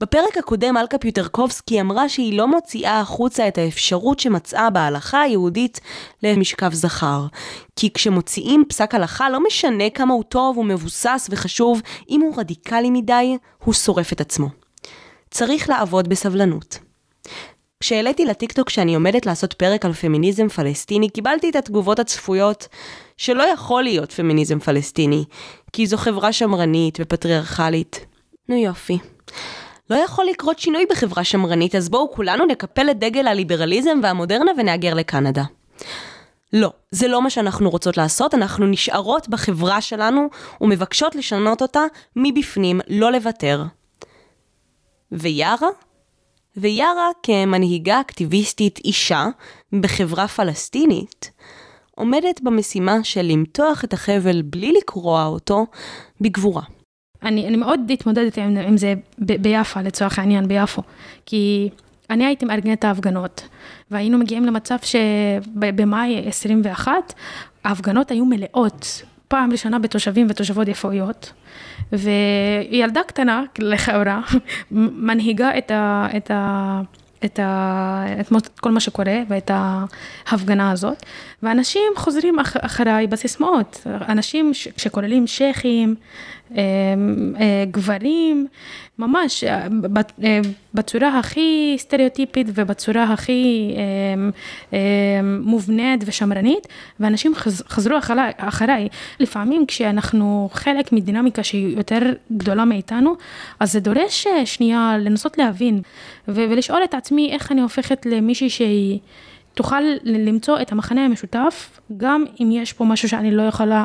[0.00, 5.80] בפרק הקודם אלכה פיוטרקובסקי אמרה שהיא לא מוציאה החוצה את האפשרות שמצאה בהלכה היהודית
[6.22, 7.26] למשכב זכר.
[7.76, 13.36] כי כשמוציאים פסק הלכה לא משנה כמה הוא טוב ומבוסס וחשוב, אם הוא רדיקלי מדי,
[13.64, 14.48] הוא שורף את עצמו.
[15.30, 16.78] צריך לעבוד בסבלנות.
[17.80, 22.68] כשהעליתי לטיקטוק שאני עומדת לעשות פרק על פמיניזם פלסטיני, קיבלתי את התגובות הצפויות
[23.16, 25.24] שלא יכול להיות פמיניזם פלסטיני,
[25.72, 28.06] כי זו חברה שמרנית ופטריארכלית.
[28.48, 28.98] נו יופי.
[29.90, 34.94] לא יכול לקרות שינוי בחברה שמרנית, אז בואו כולנו נקפל את דגל הליברליזם והמודרנה ונהגר
[34.94, 35.44] לקנדה.
[36.52, 40.28] לא, זה לא מה שאנחנו רוצות לעשות, אנחנו נשארות בחברה שלנו
[40.60, 41.80] ומבקשות לשנות אותה
[42.16, 43.64] מבפנים, לא לוותר.
[45.12, 45.68] ויארה?
[46.56, 49.26] ויארה כמנהיגה אקטיביסטית אישה
[49.80, 51.30] בחברה פלסטינית,
[51.96, 55.66] עומדת במשימה של למתוח את החבל בלי לקרוע אותו
[56.20, 56.62] בגבורה.
[57.22, 60.82] אני, אני מאוד התמודדת עם, עם זה ב, ביפו, לצורך העניין, ביפו.
[61.26, 61.68] כי
[62.10, 63.48] אני הייתי מארגנת את ההפגנות,
[63.90, 66.92] והיינו מגיעים למצב שבמאי 21,
[67.64, 71.32] ההפגנות היו מלאות, פעם ראשונה בתושבים ותושבות יפואיות,
[71.92, 74.20] וילדה קטנה, לכאורה,
[75.06, 76.06] מנהיגה את ה...
[76.16, 76.80] את ה
[77.24, 81.02] את, ה, את כל מה שקורה ואת ההפגנה הזאת,
[81.42, 85.94] ואנשים חוזרים אח, אחריי בסיסמאות, אנשים שכוללים שייחים,
[87.70, 88.46] גברים,
[88.98, 89.68] ממש אה,
[90.74, 93.74] בצורה הכי סטריאוטיפית ובצורה הכי
[95.22, 96.66] מובנית ושמרנית,
[97.00, 97.34] ואנשים
[97.68, 97.98] חזרו
[98.36, 98.88] אחריי.
[99.20, 101.98] לפעמים כשאנחנו חלק מדינמיקה שהיא יותר
[102.32, 103.14] גדולה מאיתנו,
[103.60, 105.82] אז זה דורש שנייה לנסות להבין
[106.28, 108.98] ולשאול את עצמי איך אני הופכת למישהי שהיא...
[109.54, 113.84] תוכל למצוא את המחנה המשותף, גם אם יש פה משהו שאני לא יכולה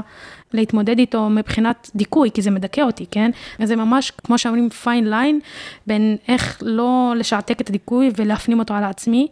[0.56, 3.32] להתמודד איתו מבחינת דיכוי, כי זה מדכא אותי, כן?
[3.60, 5.39] אז זה ממש, כמו שאומרים, פיין ליין,
[5.88, 9.28] בין איך לא לשעתק את הדיכוי ולהפנים אותו על עצמי,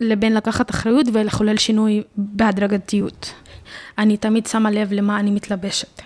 [0.00, 3.32] לבין לקחת אחריות ולחולל שינוי בהדרגתיות.
[3.98, 6.02] אני תמיד שמה לב למה אני מתלבשת.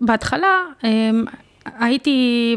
[0.00, 1.24] בהתחלה, אמ,
[1.78, 2.56] הייתי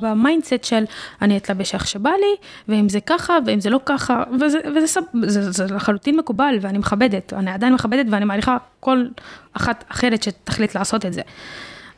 [0.00, 0.84] ב mindset של
[1.22, 5.50] אני אתלבש איך שבא לי, ואם זה ככה, ואם זה לא ככה, וזה, וזה זה,
[5.50, 9.06] זה לחלוטין מקובל, ואני מכבדת, אני עדיין מכבדת, ואני מעריכה כל
[9.52, 11.22] אחת אחרת שתחליט לעשות את זה.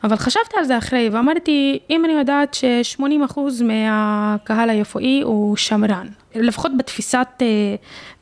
[0.03, 6.71] אבל חשבתי על זה אחרי, ואמרתי, אם אני יודעת ש-80% מהקהל היפואי הוא שמרן, לפחות
[6.77, 7.45] בתפיסת אה,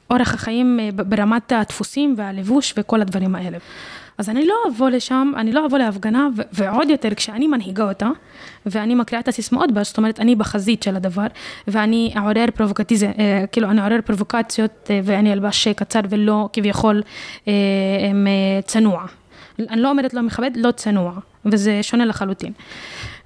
[0.09, 3.57] אורח החיים אה, ברמת הדפוסים והלבוש וכל הדברים האלה.
[4.21, 8.10] אז אני לא אבוא לשם, אני לא אבוא להפגנה, ו- ועוד יותר כשאני מנהיגה אותה,
[8.65, 11.25] ואני מקריאה את הסיסמאות בה, זאת אומרת, אני בחזית של הדבר,
[11.67, 17.01] ואני אעורר פרובוקטיזם, אה, כאילו, אני אעורר פרובוקציות, אה, ואני אלבש קצר ולא כביכול
[17.47, 19.05] אה, אה, צנוע.
[19.60, 21.13] אני לא אומרת לא מכבד, לא צנוע,
[21.45, 22.53] וזה שונה לחלוטין.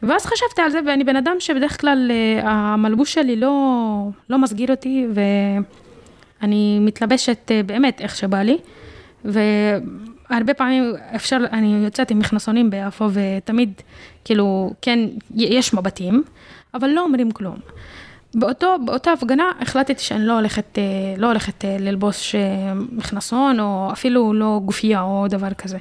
[0.03, 4.71] ואז חשבתי על זה, ואני בן אדם שבדרך כלל אה, המלבוש שלי לא, לא מסגיר
[4.71, 5.07] אותי,
[6.41, 8.57] ואני מתלבשת אה, באמת איך שבא לי.
[10.29, 13.73] והרבה פעמים אפשר, אני יוצאת עם מכנסונים ביפו ותמיד,
[14.25, 14.99] כאילו, כן,
[15.35, 16.23] יש מבטים,
[16.73, 17.55] אבל לא אומרים כלום.
[18.35, 20.83] באותו, באותה הפגנה החלטתי שאני לא הולכת, אה,
[21.17, 22.41] לא הולכת אה, ללבוש אה,
[22.91, 25.77] מכנסון, או אפילו לא גופייה או דבר כזה.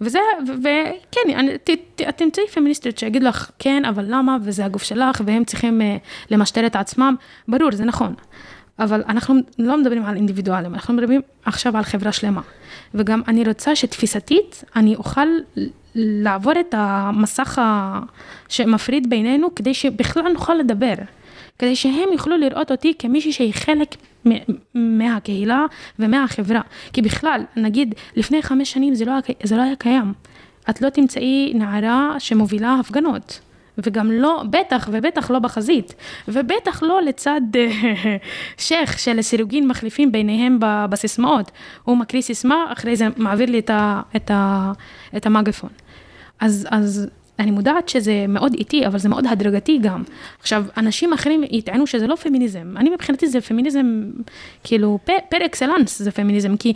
[0.00, 1.56] וזה, וכן,
[2.16, 5.80] תמצאי פמיניסטיות שיגיד לך, כן, אבל למה, וזה הגוף שלך, והם צריכים
[6.30, 7.14] למשטר את עצמם,
[7.48, 8.14] ברור, זה נכון.
[8.78, 12.40] אבל אנחנו לא מדברים על אינדיבידואלים, אנחנו מדברים עכשיו על חברה שלמה.
[12.94, 15.26] וגם אני רוצה שתפיסתית, אני אוכל
[15.94, 17.60] לעבור את המסך
[18.48, 20.94] שמפריד בינינו, כדי שבכלל נוכל לדבר.
[21.58, 23.94] כדי שהם יוכלו לראות אותי כמישהי שהיא חלק
[24.74, 25.66] מהקהילה
[25.98, 26.60] ומהחברה.
[26.92, 29.12] כי בכלל, נגיד, לפני חמש שנים זה לא,
[29.42, 30.12] זה לא היה קיים.
[30.70, 33.40] את לא תמצאי נערה שמובילה הפגנות.
[33.78, 35.94] וגם לא, בטח ובטח לא בחזית,
[36.28, 37.68] ובטח לא לצד אה,
[38.58, 41.50] שייח של סירוגין מחליפים ביניהם בסיסמאות.
[41.84, 44.72] הוא מקריא סיסמה, אחרי זה מעביר לי את, ה, את, ה,
[45.16, 45.70] את המגפון.
[46.40, 50.02] אז, אז אני מודעת שזה מאוד איטי, אבל זה מאוד הדרגתי גם.
[50.40, 52.74] עכשיו, אנשים אחרים יטענו שזה לא פמיניזם.
[52.76, 54.10] אני מבחינתי זה פמיניזם,
[54.64, 56.72] כאילו, פר אקסלנס זה פמיניזם, כי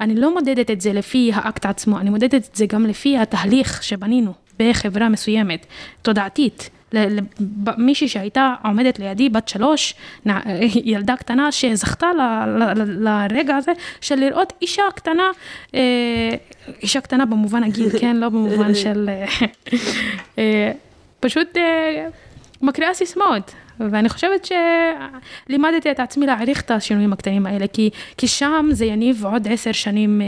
[0.00, 3.82] אני לא מודדת את זה לפי האקט עצמו, אני מודדת את זה גם לפי התהליך
[3.82, 4.32] שבנינו.
[4.58, 5.66] בחברה מסוימת,
[6.02, 6.70] תודעתית.
[7.78, 9.94] מישהי שהייתה עומדת לידי, בת שלוש,
[10.84, 15.30] ילדה קטנה שזכתה ל, ל, ל, לרגע הזה של לראות אישה קטנה,
[15.74, 15.80] אה,
[16.82, 19.08] אישה קטנה במובן הגיל, כן, לא במובן של...
[19.08, 19.46] אה,
[20.38, 20.72] אה,
[21.20, 21.48] פשוט
[22.62, 23.54] מקריאה סיסמאות.
[23.80, 24.48] ואני חושבת
[25.48, 29.72] שלימדתי את עצמי להעריך את השינויים הקטנים האלה, כי, כי שם זה יניב עוד עשר
[29.72, 30.20] שנים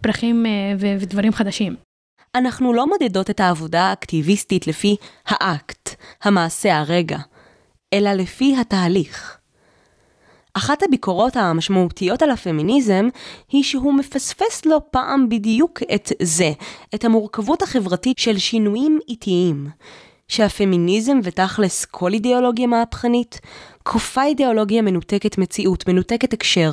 [0.00, 0.46] פרחים
[0.78, 1.91] ודברים חדשים.
[2.34, 7.18] אנחנו לא מודדות את העבודה האקטיביסטית לפי האקט, המעשה הרגע,
[7.92, 9.38] אלא לפי התהליך.
[10.54, 13.08] אחת הביקורות המשמעותיות על הפמיניזם
[13.48, 16.52] היא שהוא מפספס לא פעם בדיוק את זה,
[16.94, 19.66] את המורכבות החברתית של שינויים איטיים.
[20.28, 23.40] שהפמיניזם ותכלס כל אידיאולוגיה מהפכנית,
[23.82, 26.72] כופה אידיאולוגיה מנותקת מציאות, מנותקת הקשר.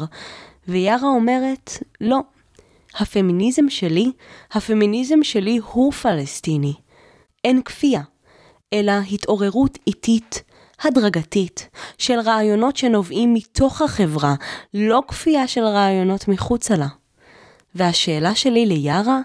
[0.67, 2.19] ויארה אומרת, לא,
[2.95, 4.11] הפמיניזם שלי,
[4.51, 6.73] הפמיניזם שלי הוא פלסטיני.
[7.43, 8.01] אין כפייה,
[8.73, 10.43] אלא התעוררות איטית,
[10.81, 14.35] הדרגתית, של רעיונות שנובעים מתוך החברה,
[14.73, 16.87] לא כפייה של רעיונות מחוצה לה.
[17.75, 19.19] והשאלה שלי ליארה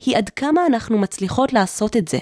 [0.00, 2.18] היא עד כמה אנחנו מצליחות לעשות את זה.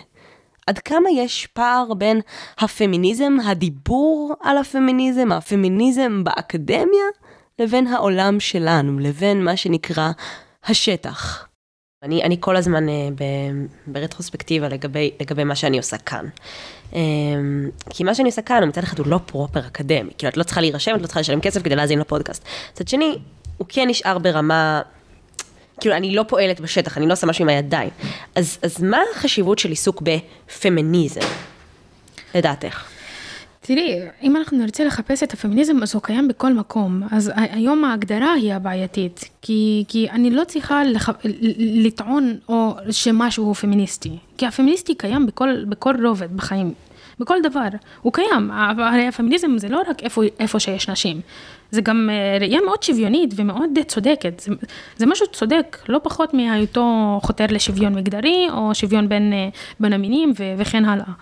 [0.66, 2.20] עד כמה יש פער בין
[2.59, 7.04] הפמיניזם, הדיבור על הפמיניזם, הפמיניזם באקדמיה,
[7.59, 10.11] לבין העולם שלנו, לבין מה שנקרא
[10.68, 11.48] השטח.
[12.02, 13.24] אני, אני כל הזמן אה, ב,
[13.87, 16.26] ברטרוספקטיבה לגבי, לגבי מה שאני עושה כאן.
[16.94, 17.00] אה,
[17.90, 20.61] כי מה שאני עושה כאן, מצד אחד הוא לא פרופר אקדמי, כאילו את לא צריכה
[20.61, 22.44] להירשם, את לא צריכה לשלם כסף כדי להאזין לפודקאסט.
[22.72, 23.18] מצד שני,
[23.59, 24.83] הוא כן נשאר ברמה,
[25.81, 27.90] כאילו אני לא פועלת בשטח, אני לא עושה משהו עם הידיים.
[28.35, 31.20] אז, אז מה החשיבות של עיסוק בפמיניזם,
[32.35, 32.95] לדעתך?
[33.66, 37.02] תראי, אם אנחנו נרצה לחפש את הפמיניזם, אז הוא קיים בכל מקום.
[37.11, 41.11] אז היום ההגדרה היא הבעייתית, כי, כי אני לא צריכה לח...
[41.59, 46.74] לטעון או שמשהו הוא פמיניסטי, כי הפמיניסטי קיים בכל, בכל רובד בחיים,
[47.20, 47.68] בכל דבר,
[48.02, 48.50] הוא קיים.
[48.79, 51.20] הרי הפמיניזם זה לא רק איפה, איפה שיש נשים,
[51.70, 54.40] זה גם אה, ראייה מאוד שוויונית ומאוד צודקת.
[54.40, 54.52] זה,
[54.96, 59.48] זה משהו צודק, לא פחות מהיותו חותר לשוויון מגדרי, או שוויון בין, אה,
[59.81, 61.12] בין המינים וכן הלאה.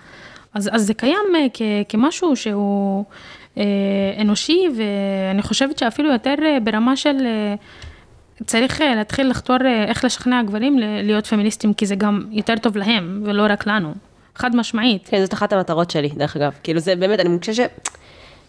[0.55, 3.05] אז, אז זה קיים אה, כ, כמשהו שהוא
[3.59, 3.63] אה,
[4.21, 7.17] אנושי, ואני חושבת שאפילו יותר אה, ברמה של...
[8.47, 13.47] צריך להתחיל לחתור איך לשכנע גברים להיות פמיניסטים, כי זה גם יותר טוב להם, ולא
[13.49, 13.95] רק לנו.
[14.35, 15.09] חד משמעית.
[15.09, 16.53] כן, זאת אחת המטרות שלי, דרך אגב.
[16.63, 17.61] כאילו זה באמת, אני חושבת ש...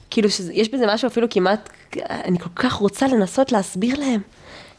[0.09, 1.69] כאילו שיש בזה משהו אפילו כמעט,
[2.09, 4.21] אני כל כך רוצה לנסות להסביר להם.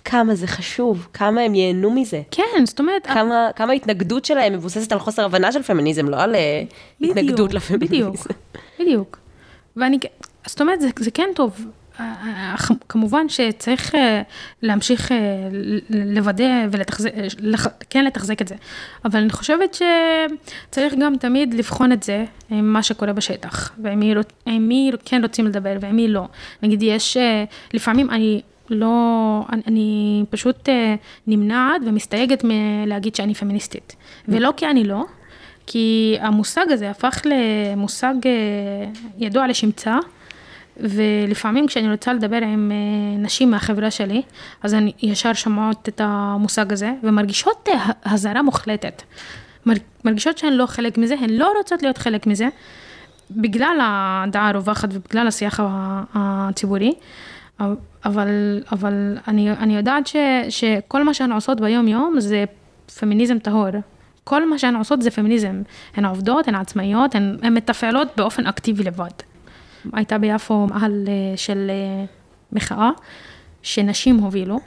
[0.08, 2.22] כמה זה חשוב, כמה הם ייהנו מזה.
[2.30, 3.06] כן, זאת אומרת...
[3.06, 6.62] כמה, כמה ההתנגדות שלהם מבוססת על חוסר הבנה של פמיניזם, לא על אה,
[7.00, 7.86] בדיוק, התנגדות לפמיניזם.
[7.86, 8.16] בדיוק,
[8.80, 9.18] בדיוק.
[9.76, 9.98] ואני,
[10.46, 11.66] זאת אומרת, זה, זה כן טוב.
[12.00, 12.54] אה, אה,
[12.88, 13.94] כמובן שצריך
[14.62, 15.10] להמשיך
[15.90, 17.10] לוודא ולתחזק,
[17.90, 18.54] כן לתחזק את זה,
[19.04, 24.14] אבל אני חושבת שצריך גם תמיד לבחון את זה, עם מה שקורה בשטח, ועם מי,
[24.46, 26.24] מי כן רוצים לדבר ועם מי לא.
[26.62, 27.16] נגיד, יש,
[27.74, 30.94] לפעמים אני לא, אני, אני פשוט אה,
[31.26, 33.96] נמנעת ומסתייגת מלהגיד שאני פמיניסטית.
[34.28, 35.04] ולא כי אני לא,
[35.66, 38.30] כי המושג הזה הפך למושג אה,
[39.18, 39.98] ידוע לשמצה,
[40.76, 44.22] ולפעמים כשאני רוצה לדבר עם אה, נשים מהחברה שלי,
[44.62, 47.68] אז אני ישר שומעות את המושג הזה, ומרגישות
[48.04, 49.02] הזרה מוחלטת.
[50.04, 52.48] מרגישות שהן לא חלק מזה, הן לא רוצות להיות חלק מזה,
[53.30, 55.60] בגלל הדעה הרווחת ובגלל השיח
[56.14, 56.94] הציבורי.
[58.04, 60.16] אבל, אבל אני, אני יודעת ש,
[60.48, 62.44] שכל מה שהן עושות ביום יום זה
[62.98, 63.68] פמיניזם טהור.
[64.24, 65.62] כל מה שהן עושות זה פמיניזם.
[65.94, 69.10] הן עובדות, הן עצמאיות, הן, הן מתפעלות באופן אקטיבי לבד.
[69.92, 72.04] הייתה ביפו מאהל אה, של אה,
[72.52, 72.90] מחאה
[73.62, 74.60] שנשים הובילו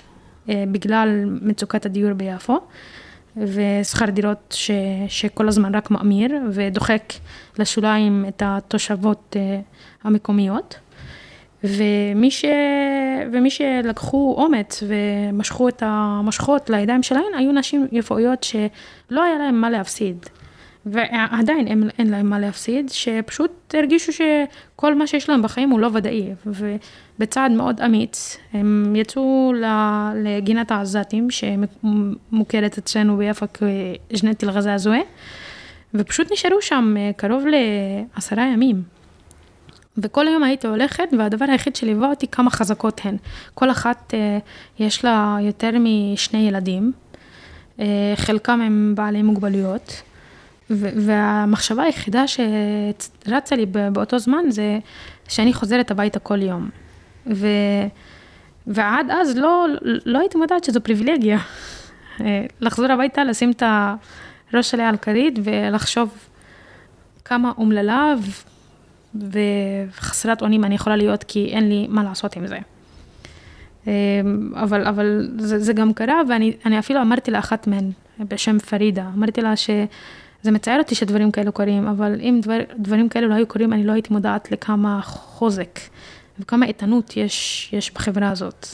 [0.50, 2.60] אה, בגלל מצוקת הדיור ביפו.
[3.38, 4.72] ושכר דירות ש,
[5.08, 7.14] שכל הזמן רק מאמיר ודוחק
[7.60, 9.36] לשוליים את התושבות
[10.04, 10.76] המקומיות.
[11.64, 12.46] ומי, ש...
[13.32, 19.70] ומי שלקחו אומץ ומשכו את המשכות לידיים שלהן, היו נשים יפואיות שלא היה להן מה
[19.70, 20.26] להפסיד.
[20.86, 25.90] ועדיין אין, אין להם מה להפסיד, שפשוט הרגישו שכל מה שיש להם בחיים הוא לא
[25.94, 26.30] ודאי.
[26.46, 29.54] ובצעד מאוד אמיץ, הם יצאו
[30.16, 35.00] לגינת העזתים, שמוכרת אצלנו ביפו כג'נת אל-גזאזווה,
[35.94, 38.99] ופשוט נשארו שם קרוב לעשרה ימים.
[39.98, 43.18] וכל היום הייתי הולכת, והדבר היחיד שליווה אותי, כמה חזקות הן.
[43.54, 44.38] כל אחת אה,
[44.80, 46.92] יש לה יותר משני ילדים,
[47.80, 50.02] אה, חלקם הם בעלי מוגבלויות,
[50.70, 54.80] והמחשבה היחידה שרצה לי באותו זמן זה
[55.28, 56.70] שאני חוזרת הביתה כל יום.
[57.34, 57.48] ו...
[58.68, 59.66] ועד אז לא,
[60.06, 61.38] לא הייתי מודעת שזו פריבילגיה.
[62.22, 63.64] אה, לחזור הביתה, לשים את
[64.54, 66.10] הראש שלי על כרית ולחשוב
[67.26, 68.14] כמה אומללה
[69.16, 72.58] וחסרת אונים אני יכולה להיות כי אין לי מה לעשות עם זה.
[73.88, 73.92] אמ,
[74.56, 79.56] אבל, אבל זה, זה גם קרה ואני אפילו אמרתי לאחת מהן בשם פרידה, אמרתי לה
[79.56, 83.84] שזה מצער אותי שדברים כאלו קורים, אבל אם דבר, דברים כאלו לא היו קורים אני
[83.84, 85.80] לא הייתי מודעת לכמה חוזק
[86.40, 88.68] וכמה איתנות יש, יש בחברה הזאת.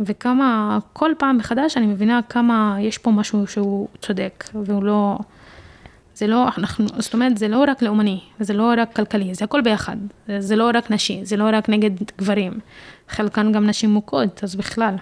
[0.00, 5.18] וכמה, כל פעם מחדש אני מבינה כמה יש פה משהו שהוא צודק והוא לא...
[6.16, 9.60] זה לא, אנחנו, זאת אומרת, זה לא רק לאומני, זה לא רק כלכלי, זה הכל
[9.60, 9.96] ביחד.
[10.38, 12.52] זה לא רק נשי, זה לא רק נגד גברים.
[13.08, 14.94] חלקן גם נשים מוכות, אז בכלל.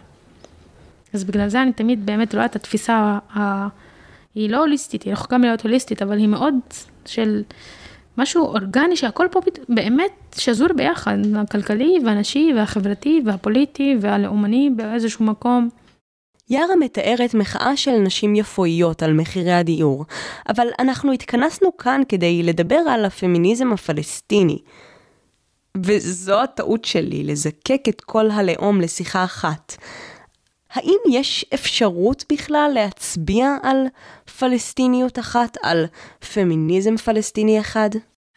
[1.13, 3.69] אז בגלל זה אני תמיד באמת רואה את התפיסה, ה...
[4.35, 6.55] היא לא הוליסטית, היא רחוקה מלהיות הוליסטית, אבל היא מאוד
[7.07, 7.43] של
[8.19, 15.69] משהו אורגני שהכל פה באמת שזור ביחד, הכלכלי והנשי והחברתי והפוליטי והלאומני באיזשהו מקום.
[16.51, 20.05] יארה מתארת מחאה של נשים יפואיות על מחירי הדיור,
[20.49, 24.59] אבל אנחנו התכנסנו כאן כדי לדבר על הפמיניזם הפלסטיני.
[25.77, 29.77] וזו הטעות שלי, לזקק את כל הלאום לשיחה אחת.
[30.73, 33.87] האם יש אפשרות בכלל להצביע על
[34.39, 35.87] פלסטיניות אחת, על
[36.35, 37.91] פמיניזם פלסטיני אחד?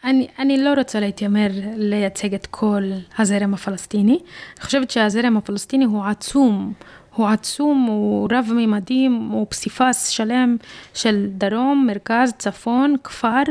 [0.04, 2.84] אני, אני לא רוצה להתיימר לייצג את כל
[3.18, 4.20] הזרם הפלסטיני.
[4.58, 6.74] אני חושבת שהזרם הפלסטיני הוא עצום,
[7.18, 10.58] הוא עצום, הוא רב-ממדים, הוא פסיפס שלם
[10.94, 13.44] של דרום, מרכז, צפון, כפר,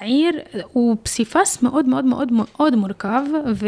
[0.00, 0.32] עיר,
[0.72, 3.22] הוא פסיפס מאוד מאוד מאוד מאוד מורכב,
[3.54, 3.66] ו...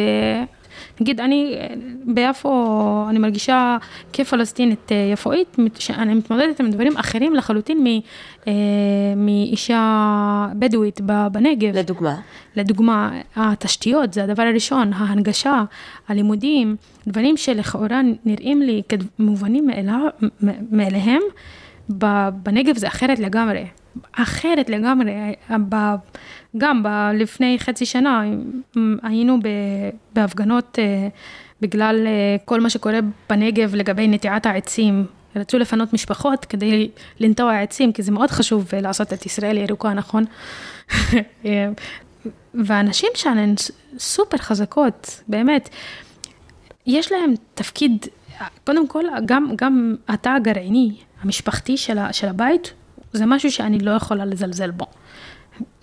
[1.00, 1.59] נגיד, אני
[2.04, 3.76] ביפו, אני מרגישה
[4.12, 7.87] כפלסטינית אה, יפואית, שאני מתמודדת עם דברים אחרים לחלוטין
[8.48, 8.52] אה,
[9.16, 11.00] מאישה בדואית
[11.33, 11.76] בנגב.
[11.76, 12.16] לדוגמה?
[12.57, 15.64] לדוגמה, התשתיות, זה הדבר הראשון, ההנגשה,
[16.09, 16.76] הלימודים,
[17.07, 19.68] דברים שלכאורה נראים לי כמובנים
[20.70, 21.22] מאליהם,
[22.42, 23.66] בנגב זה אחרת לגמרי.
[24.12, 25.12] אחרת לגמרי.
[26.57, 28.23] גם ב- לפני חצי שנה
[29.03, 29.38] היינו
[30.12, 31.09] בהפגנות אה,
[31.61, 32.99] בגלל אה, כל מה שקורה
[33.31, 35.07] בנגב לגבי נטיעת העצים.
[35.37, 36.90] רצו לפנות משפחות כדי
[37.21, 40.25] לנטוע עצים, כי זה מאוד חשוב אה, לעשות את ישראל ירוקה, נכון?
[42.55, 43.55] ואנשים שם הן
[43.99, 45.69] סופר חזקות, באמת.
[46.87, 48.07] יש להם תפקיד,
[48.64, 52.73] קודם כל, גם, גם התא הגרעיני, המשפחתי של, של הבית,
[53.12, 54.87] זה משהו שאני לא יכולה לזלזל בו.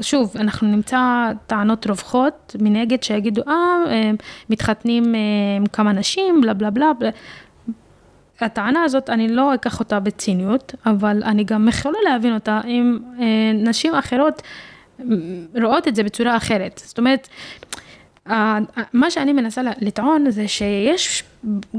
[0.02, 4.12] שוב, אנחנו נמצא טענות רווחות מנגד שיגידו, אה,
[4.50, 5.20] מתחתנים אה,
[5.58, 7.10] עם כמה נשים, בלה בלה בלה.
[8.40, 13.52] הטענה הזאת, אני לא אקח אותה בציניות, אבל אני גם יכולה להבין אותה אם אה,
[13.54, 14.42] נשים אחרות
[15.62, 16.82] רואות את זה בצורה אחרת.
[16.86, 17.28] זאת אומרת,
[18.94, 21.24] מה שאני מנסה לטעון זה שיש,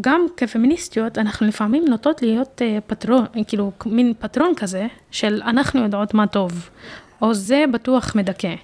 [0.01, 6.27] גם כפמיניסטיות, אנחנו לפעמים נוטות להיות פטרון, כאילו מין פטרון כזה, של אנחנו יודעות מה
[6.27, 6.71] טוב,
[7.23, 8.55] או זה בטוח מדכא,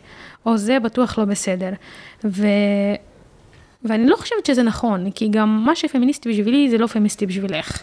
[0.47, 1.71] או זה בטוח לא בסדר.
[2.25, 2.47] ו...
[3.85, 7.83] ואני לא חושבת שזה נכון, כי גם מה שפמיניסטי בשבילי זה לא פמיניסטי בשבילך.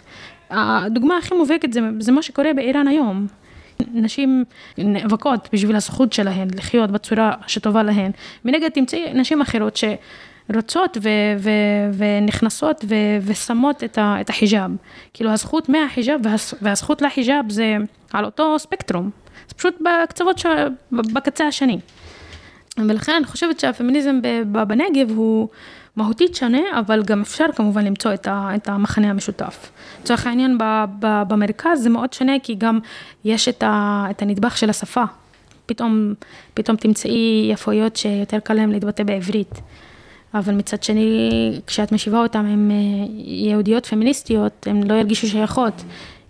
[0.50, 3.26] הדוגמה הכי מובהקת זה, זה מה שקורה באיראן היום.
[3.94, 4.44] נשים
[4.78, 8.10] נאבקות בשביל הזכות שלהן לחיות בצורה שטובה להן.
[8.44, 9.76] מנגד תמצאי נשים אחרות
[10.52, 14.70] שרוצות ו- ו- ונכנסות ו- ושמות את, ה- את החיג'אב.
[15.14, 16.20] כאילו הזכות מהחיג'אב
[16.62, 17.76] והזכות לחיג'אב זה
[18.12, 19.10] על אותו ספקטרום.
[19.48, 20.46] זה פשוט בקצוות, ש...
[20.92, 21.78] בקצה השני.
[22.78, 25.48] ולכן אני חושבת שהפמיניזם בנגב הוא
[25.96, 29.70] מהותית שונה, אבל גם אפשר כמובן למצוא את, ה, את המחנה המשותף.
[30.02, 32.78] לצורך העניין ב, ב, במרכז זה מאוד שונה, כי גם
[33.24, 35.04] יש את, ה, את הנדבך של השפה.
[35.66, 36.14] פתאום,
[36.54, 39.60] פתאום תמצאי יפויות שיותר קל להם להתבטא בעברית.
[40.38, 41.30] אבל מצד שני,
[41.66, 45.82] כשאת משיבה אותם עם אה, יהודיות פמיניסטיות, הן לא ירגישו שייכות.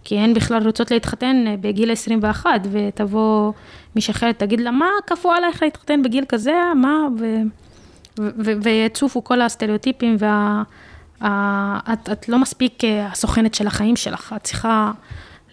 [0.05, 3.53] כי הן בכלל רוצות להתחתן אה, בגיל 21, ותבוא
[3.95, 7.37] מישהי אחרת, תגיד לה, מה כפו עלייך להתחתן בגיל כזה, מה, ו...
[8.63, 10.63] ויצופו כל הסטריאוטיפים, וה...
[12.29, 14.93] לא מספיק אה, הסוכנת של החיים שלך, את צריכה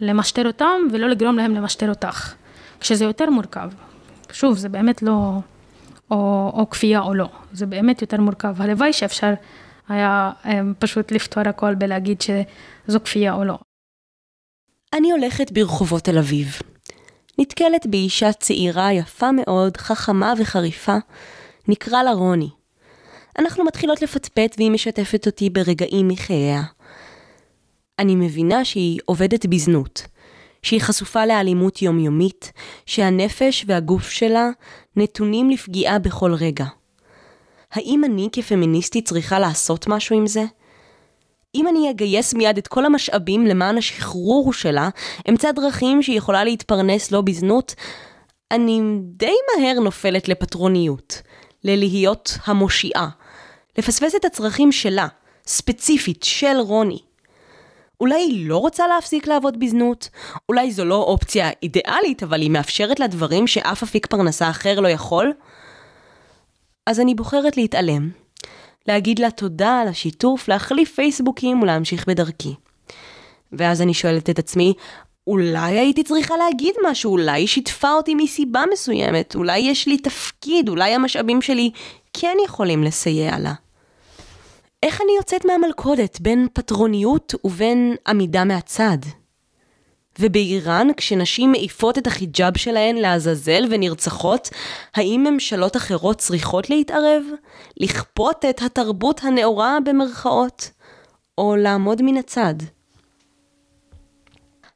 [0.02, 2.34] למשטר אותם ולא לגרום להם למשטר אותך,
[2.80, 3.70] כשזה יותר מורכב.
[4.32, 5.40] שוב, זה באמת לא
[6.14, 8.62] או, או כפייה או לא, זה באמת יותר מורכב.
[8.62, 9.34] הלוואי שאפשר
[9.90, 13.58] היה אה, פשוט לפתור הכל בלהגיד שזו כפייה או לא.
[14.94, 16.60] אני הולכת ברחובות תל אביב.
[17.40, 20.96] נתקלת באישה צעירה יפה מאוד, חכמה וחריפה,
[21.68, 22.50] נקרא לה רוני.
[23.40, 26.62] אנחנו מתחילות לפטפט והיא משתפת אותי ברגעים מחייה.
[28.00, 30.08] אני מבינה שהיא עובדת בזנות,
[30.64, 32.52] שהיא חשופה לאלימות יומיומית,
[32.86, 34.50] שהנפש והגוף שלה
[34.96, 36.66] נתונים לפגיעה בכל רגע.
[37.72, 40.44] האם אני כפמיניסטית צריכה לעשות משהו עם זה?
[41.56, 44.90] אם אני אגייס מיד את כל המשאבים למען השחרור שלה,
[45.30, 47.76] אמצע דרכים שהיא יכולה להתפרנס לא בזנות,
[48.52, 51.22] אני די מהר נופלת לפטרוניות,
[51.64, 53.10] ללהיות המושיעה,
[53.78, 55.08] לפספס את הצרכים שלה,
[55.48, 57.00] ספציפית, של רוני.
[58.02, 60.10] אולי היא לא רוצה להפסיק לעבוד בזנות,
[60.50, 64.88] אולי זו לא אופציה אידיאלית, אבל היא מאפשרת לה דברים שאף אפיק פרנסה אחר לא
[64.88, 65.34] יכול?
[66.86, 68.10] אז אני בוחרת להתעלם,
[68.88, 72.54] להגיד לה תודה על השיתוף, להחליף פייסבוקים ולהמשיך בדרכי.
[73.52, 74.74] ואז אני שואלת את עצמי,
[75.28, 80.70] אולי הייתי צריכה להגיד משהו, אולי היא שיתפה אותי מסיבה מסוימת, אולי יש לי תפקיד,
[80.70, 81.72] אולי המשאבים שלי
[82.14, 83.54] כן יכולים לסייע לה.
[84.84, 88.98] איך אני יוצאת מהמלכודת בין פטרוניות ובין עמידה מהצד?
[90.20, 94.50] ובאיראן, כשנשים מעיפות את החיג'אב שלהן לעזאזל ונרצחות,
[94.96, 97.24] האם ממשלות אחרות צריכות להתערב?
[97.78, 100.72] לכפות את התרבות הנאורה במרכאות?
[101.38, 102.56] או לעמוד מן הצד?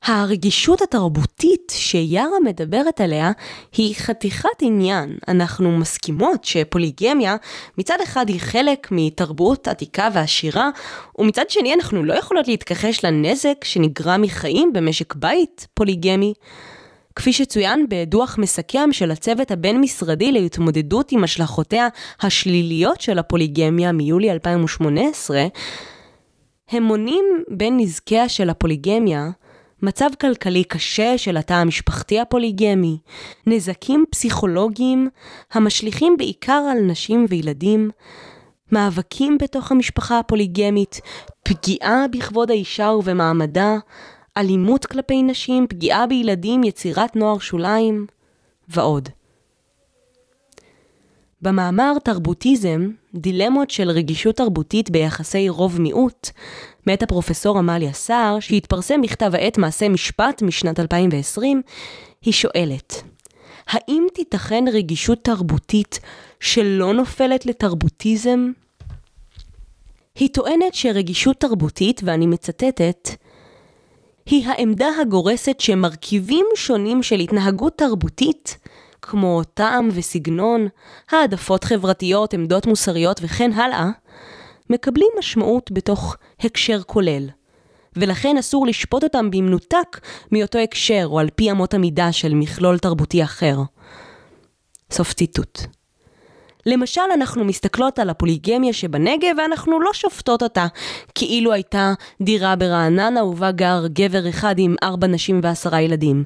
[0.07, 3.31] הרגישות התרבותית שיארה מדברת עליה
[3.77, 5.17] היא חתיכת עניין.
[5.27, 7.35] אנחנו מסכימות שפוליגמיה
[7.77, 10.69] מצד אחד היא חלק מתרבות עתיקה ועשירה,
[11.17, 16.33] ומצד שני אנחנו לא יכולות להתכחש לנזק שנגרם מחיים במשק בית פוליגמי.
[17.15, 21.87] כפי שצוין בדוח מסכם של הצוות הבין-משרדי להתמודדות עם השלכותיה
[22.21, 25.45] השליליות של הפוליגמיה מיולי 2018,
[26.69, 29.29] הם מונים בין נזקיה של הפוליגמיה
[29.81, 32.97] מצב כלכלי קשה של התא המשפחתי הפוליגמי,
[33.47, 35.09] נזקים פסיכולוגיים
[35.51, 37.89] המשליכים בעיקר על נשים וילדים,
[38.71, 41.01] מאבקים בתוך המשפחה הפוליגמית,
[41.43, 43.75] פגיעה בכבוד האישה ובמעמדה,
[44.37, 48.05] אלימות כלפי נשים, פגיעה בילדים, יצירת נוער שוליים
[48.69, 49.09] ועוד.
[51.41, 56.29] במאמר תרבוטיזם, דילמות של רגישות תרבותית ביחסי רוב מיעוט,
[56.87, 61.61] מאת הפרופסור עמליה סער, שהתפרסם בכתב העת מעשה משפט משנת 2020,
[62.21, 63.03] היא שואלת,
[63.67, 65.99] האם תיתכן רגישות תרבותית
[66.39, 68.51] שלא נופלת לתרבוטיזם?
[70.15, 73.09] היא טוענת שרגישות תרבותית, ואני מצטטת,
[74.25, 78.57] היא העמדה הגורסת שמרכיבים שונים של התנהגות תרבותית,
[79.07, 80.67] כמו טעם וסגנון,
[81.11, 83.89] העדפות חברתיות, עמדות מוסריות וכן הלאה,
[84.69, 87.29] מקבלים משמעות בתוך הקשר כולל.
[87.95, 89.99] ולכן אסור לשפוט אותם במנותק
[90.31, 93.57] מאותו הקשר או על פי אמות המידה של מכלול תרבותי אחר.
[94.91, 95.59] סוף ציטוט.
[96.65, 100.67] למשל, אנחנו מסתכלות על הפוליגמיה שבנגב ואנחנו לא שופטות אותה
[101.15, 106.23] כאילו הייתה דירה ברעננה ובה גר גבר אחד עם ארבע נשים ועשרה ילדים.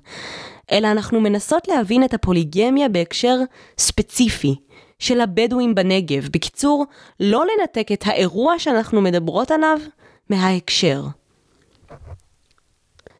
[0.72, 3.36] אלא אנחנו מנסות להבין את הפוליגמיה בהקשר
[3.78, 4.55] ספציפי
[4.99, 6.30] של הבדואים בנגב.
[6.32, 6.86] בקיצור,
[7.19, 9.78] לא לנתק את האירוע שאנחנו מדברות עליו
[10.30, 11.03] מההקשר.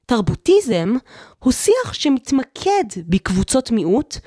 [0.06, 0.96] תרבוטיזם
[1.40, 4.18] הוא שיח שמתמקד בקבוצות מיעוט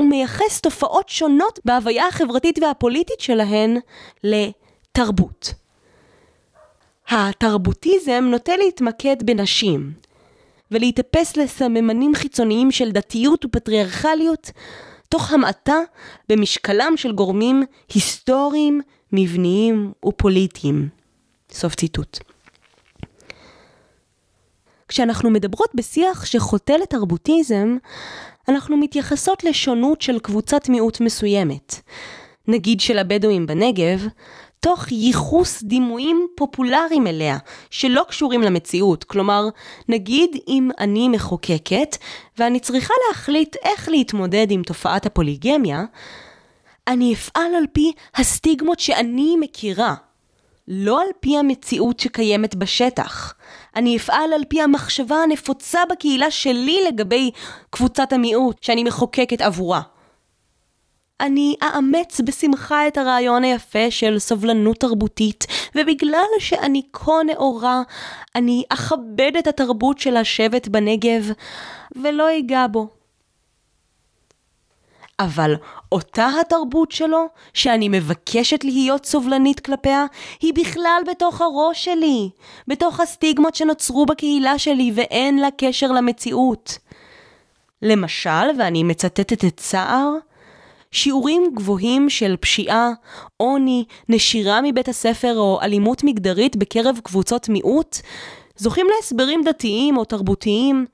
[0.00, 3.76] ומייחס תופעות שונות בהוויה החברתית והפוליטית שלהן
[4.24, 5.54] לתרבות.
[7.08, 9.92] התרבוטיזם נוטה להתמקד בנשים
[10.70, 14.50] ולהתאפס לסממנים חיצוניים של דתיות ופטריארכליות
[15.08, 15.78] תוך המעטה
[16.28, 17.62] במשקלם של גורמים
[17.94, 18.80] היסטוריים,
[19.12, 20.88] מבניים ופוליטיים.
[21.50, 22.18] סוף ציטוט.
[24.88, 27.76] כשאנחנו מדברות בשיח שחוטא לתרבוטיזם,
[28.48, 31.74] אנחנו מתייחסות לשונות של קבוצת מיעוט מסוימת.
[32.48, 34.06] נגיד של הבדואים בנגב,
[34.64, 37.38] תוך ייחוס דימויים פופולריים אליה,
[37.70, 39.04] שלא קשורים למציאות.
[39.04, 39.48] כלומר,
[39.88, 41.96] נגיד אם אני מחוקקת,
[42.38, 45.84] ואני צריכה להחליט איך להתמודד עם תופעת הפוליגמיה,
[46.86, 49.94] אני אפעל על פי הסטיגמות שאני מכירה,
[50.68, 53.34] לא על פי המציאות שקיימת בשטח.
[53.76, 57.30] אני אפעל על פי המחשבה הנפוצה בקהילה שלי לגבי
[57.70, 59.80] קבוצת המיעוט שאני מחוקקת עבורה.
[61.20, 67.82] אני אאמץ בשמחה את הרעיון היפה של סובלנות תרבותית, ובגלל שאני כה נאורה,
[68.34, 71.30] אני אכבד את התרבות של השבט בנגב,
[71.96, 72.88] ולא אגע בו.
[75.20, 75.54] אבל
[75.92, 80.06] אותה התרבות שלו, שאני מבקשת להיות סובלנית כלפיה,
[80.40, 82.30] היא בכלל בתוך הראש שלי,
[82.68, 86.78] בתוך הסטיגמות שנוצרו בקהילה שלי ואין לה קשר למציאות.
[87.82, 90.14] למשל, ואני מצטטת את סער,
[90.94, 92.90] שיעורים גבוהים של פשיעה,
[93.36, 97.96] עוני, נשירה מבית הספר או אלימות מגדרית בקרב קבוצות מיעוט,
[98.56, 100.86] זוכים להסברים דתיים או תרבותיים,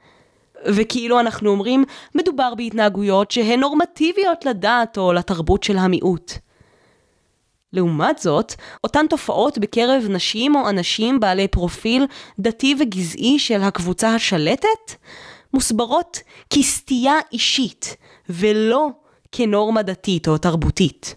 [0.67, 1.85] וכאילו אנחנו אומרים,
[2.15, 6.33] מדובר בהתנהגויות שהן נורמטיביות לדת או לתרבות של המיעוט.
[7.73, 12.07] לעומת זאת, אותן תופעות בקרב נשים או אנשים בעלי פרופיל
[12.39, 14.95] דתי וגזעי של הקבוצה השלטת,
[15.55, 16.21] מוסברות
[16.51, 17.97] כסטייה אישית,
[18.29, 18.89] ולא
[19.33, 21.15] כנורמה דתית או תרבותית.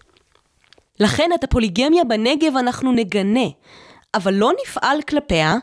[1.00, 3.46] לכן את הפוליגמיה בנגב אנחנו נגנה,
[4.14, 5.56] אבל לא נפעל כלפיה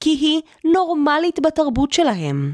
[0.00, 2.52] כי היא נורמלית בתרבות שלהם.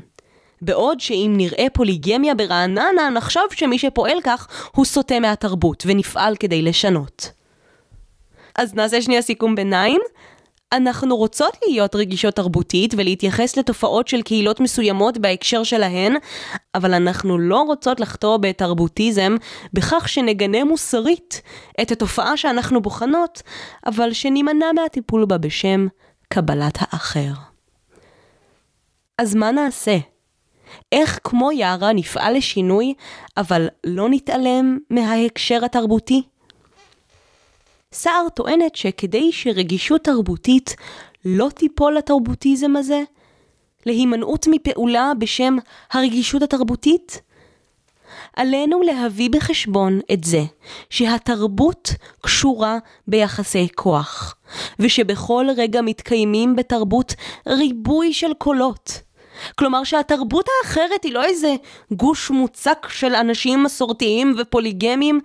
[0.62, 7.30] בעוד שאם נראה פוליגמיה ברעננה, נחשוב שמי שפועל כך הוא סוטה מהתרבות ונפעל כדי לשנות.
[8.54, 10.00] אז נעשה שנייה סיכום ביניים.
[10.76, 16.16] אנחנו רוצות להיות רגישות תרבותית ולהתייחס לתופעות של קהילות מסוימות בהקשר שלהן,
[16.74, 19.36] אבל אנחנו לא רוצות לחטוא בתרבוטיזם
[19.72, 21.42] בכך שנגנה מוסרית
[21.82, 23.42] את התופעה שאנחנו בוחנות,
[23.86, 25.86] אבל שנימנע מהטיפול בה בשם
[26.28, 27.32] קבלת האחר.
[29.18, 29.96] אז מה נעשה?
[30.92, 32.94] איך כמו יערה נפעל לשינוי,
[33.36, 36.22] אבל לא נתעלם מההקשר התרבותי?
[37.96, 40.76] סער טוענת שכדי שרגישות תרבותית
[41.24, 43.02] לא תיפול לתרבוטיזם הזה,
[43.86, 45.56] להימנעות מפעולה בשם
[45.92, 47.20] הרגישות התרבותית,
[48.36, 50.42] עלינו להביא בחשבון את זה
[50.90, 51.90] שהתרבות
[52.20, 52.78] קשורה
[53.08, 54.36] ביחסי כוח,
[54.78, 57.14] ושבכל רגע מתקיימים בתרבות
[57.48, 59.00] ריבוי של קולות.
[59.58, 61.54] כלומר שהתרבות האחרת היא לא איזה
[61.92, 65.20] גוש מוצק של אנשים מסורתיים ופוליגמיים,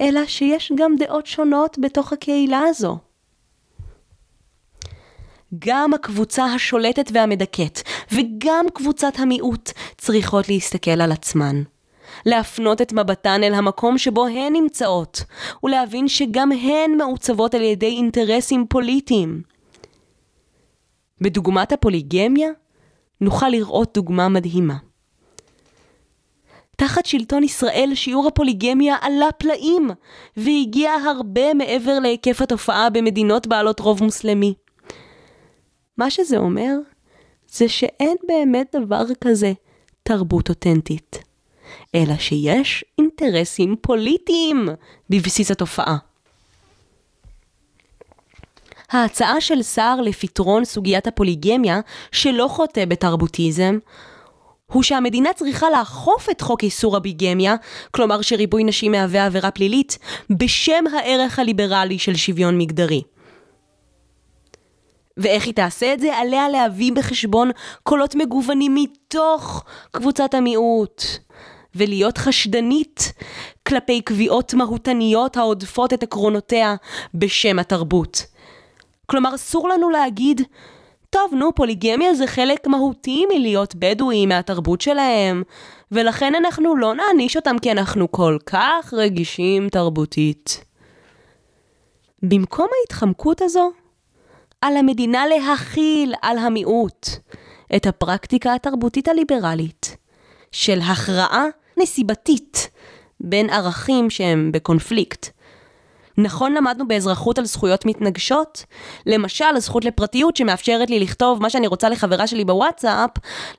[0.00, 2.98] אלא שיש גם דעות שונות בתוך הקהילה הזו.
[5.58, 7.80] גם הקבוצה השולטת והמדכאת
[8.12, 11.62] וגם קבוצת המיעוט צריכות להסתכל על עצמן.
[12.26, 15.24] להפנות את מבטן אל המקום שבו הן נמצאות,
[15.64, 19.42] ולהבין שגם הן מעוצבות על ידי אינטרסים פוליטיים.
[21.20, 22.48] בדוגמת הפוליגמיה,
[23.20, 24.85] נוכל לראות דוגמה מדהימה.
[26.76, 29.90] תחת שלטון ישראל שיעור הפוליגמיה עלה פלאים,
[30.36, 34.54] והגיע הרבה מעבר להיקף התופעה במדינות בעלות רוב מוסלמי.
[35.98, 36.72] מה שזה אומר,
[37.48, 39.52] זה שאין באמת דבר כזה
[40.02, 41.18] תרבות אותנטית,
[41.94, 44.68] אלא שיש אינטרסים פוליטיים
[45.10, 45.96] בבסיס התופעה.
[48.90, 51.80] ההצעה של סער לפתרון סוגיית הפוליגמיה,
[52.12, 53.78] שלא חוטא בתרבוטיזם,
[54.72, 57.54] הוא שהמדינה צריכה לאכוף את חוק איסור הביגמיה,
[57.90, 59.98] כלומר שריבוי נשים מהווה עבירה פלילית,
[60.30, 63.02] בשם הערך הליברלי של שוויון מגדרי.
[65.16, 66.16] ואיך היא תעשה את זה?
[66.16, 67.50] עליה להביא בחשבון
[67.82, 71.02] קולות מגוונים מתוך קבוצת המיעוט.
[71.76, 73.12] ולהיות חשדנית
[73.68, 76.74] כלפי קביעות מהותניות העודפות את עקרונותיה
[77.14, 78.22] בשם התרבות.
[79.06, 80.40] כלומר, אסור לנו להגיד,
[81.10, 85.42] טוב, נו, פוליגמיה זה חלק מהותי מלהיות בדואי מהתרבות שלהם,
[85.92, 90.64] ולכן אנחנו לא נעניש אותם כי אנחנו כל כך רגישים תרבותית.
[92.22, 93.70] במקום ההתחמקות הזו,
[94.60, 97.08] על המדינה להכיל על המיעוט
[97.76, 99.96] את הפרקטיקה התרבותית הליברלית
[100.52, 101.44] של הכרעה
[101.76, 102.70] נסיבתית
[103.20, 105.35] בין ערכים שהם בקונפליקט.
[106.18, 108.64] נכון למדנו באזרחות על זכויות מתנגשות?
[109.06, 113.10] למשל, הזכות לפרטיות שמאפשרת לי לכתוב מה שאני רוצה לחברה שלי בוואטסאפ,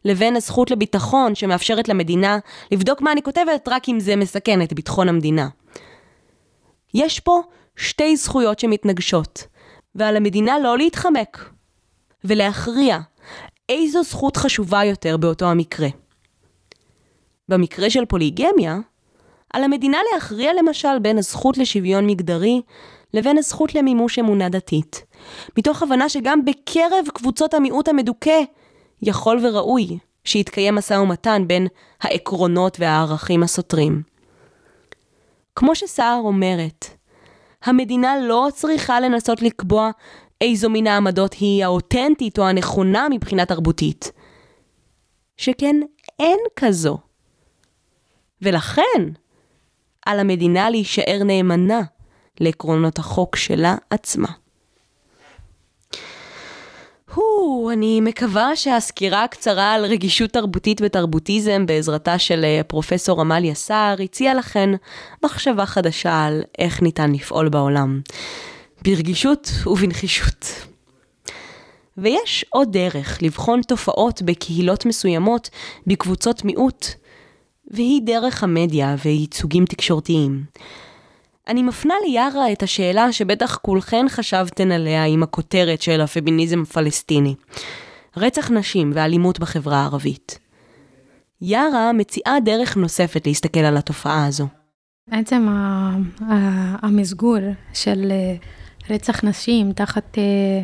[0.05, 2.37] לבין הזכות לביטחון שמאפשרת למדינה
[2.71, 5.47] לבדוק מה אני כותבת רק אם זה מסכן את ביטחון המדינה.
[6.93, 7.41] יש פה
[7.75, 9.47] שתי זכויות שמתנגשות,
[9.95, 11.49] ועל המדינה לא להתחמק,
[12.23, 12.99] ולהכריע
[13.69, 15.87] איזו זכות חשובה יותר באותו המקרה.
[17.49, 18.77] במקרה של פוליגמיה,
[19.53, 22.61] על המדינה להכריע למשל בין הזכות לשוויון מגדרי
[23.13, 25.05] לבין הזכות למימוש אמונה דתית,
[25.57, 28.41] מתוך הבנה שגם בקרב קבוצות המיעוט המדוכא
[29.01, 31.67] יכול וראוי שיתקיים משא ומתן בין
[32.01, 34.01] העקרונות והערכים הסותרים.
[35.55, 36.85] כמו שסער אומרת,
[37.63, 39.91] המדינה לא צריכה לנסות לקבוע
[40.41, 44.11] איזו מן העמדות היא האותנטית או הנכונה מבחינה תרבותית.
[45.37, 45.75] שכן
[46.19, 46.97] אין כזו.
[48.41, 49.01] ולכן,
[50.07, 51.81] על המדינה להישאר נאמנה
[52.39, 54.27] לעקרונות החוק שלה עצמה.
[57.13, 64.01] הו, אני מקווה שהסקירה הקצרה על רגישות תרבותית ותרבוטיזם בעזרתה של אה, פרופסור עמליה סער
[64.01, 64.69] הציעה לכן
[65.23, 68.01] מחשבה חדשה על איך ניתן לפעול בעולם.
[68.81, 70.45] ברגישות ובנחישות.
[71.97, 75.49] ויש עוד דרך לבחון תופעות בקהילות מסוימות
[75.87, 76.85] בקבוצות מיעוט
[77.71, 80.43] והיא דרך המדיה וייצוגים תקשורתיים.
[81.47, 87.35] אני מפנה ליארה את השאלה שבטח כולכן חשבתן עליה עם הכותרת של הפמיניזם הפלסטיני.
[88.17, 90.39] רצח נשים ואלימות בחברה הערבית.
[91.41, 94.47] יארה מציעה דרך נוספת להסתכל על התופעה הזו.
[95.07, 95.47] בעצם
[96.81, 97.37] המסגור
[97.73, 98.35] של אה,
[98.89, 100.63] רצח נשים תחת אה,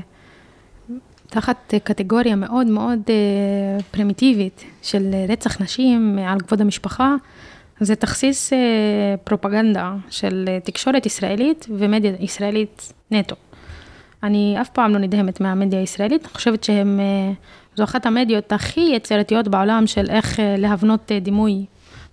[1.34, 7.16] תחת קטגוריה מאוד מאוד אה, פרימיטיבית של רצח נשים על כבוד המשפחה,
[7.80, 8.58] זה תכסיס אה,
[9.24, 13.36] פרופגנדה של תקשורת ישראלית ומדיה ישראלית נטו.
[14.24, 17.34] אני אף פעם לא נדהמת מהמדיה הישראלית, אני חושבת שהם, אה,
[17.76, 21.66] זו אחת המדיות הכי יצירתיות בעולם של איך להבנות דימוי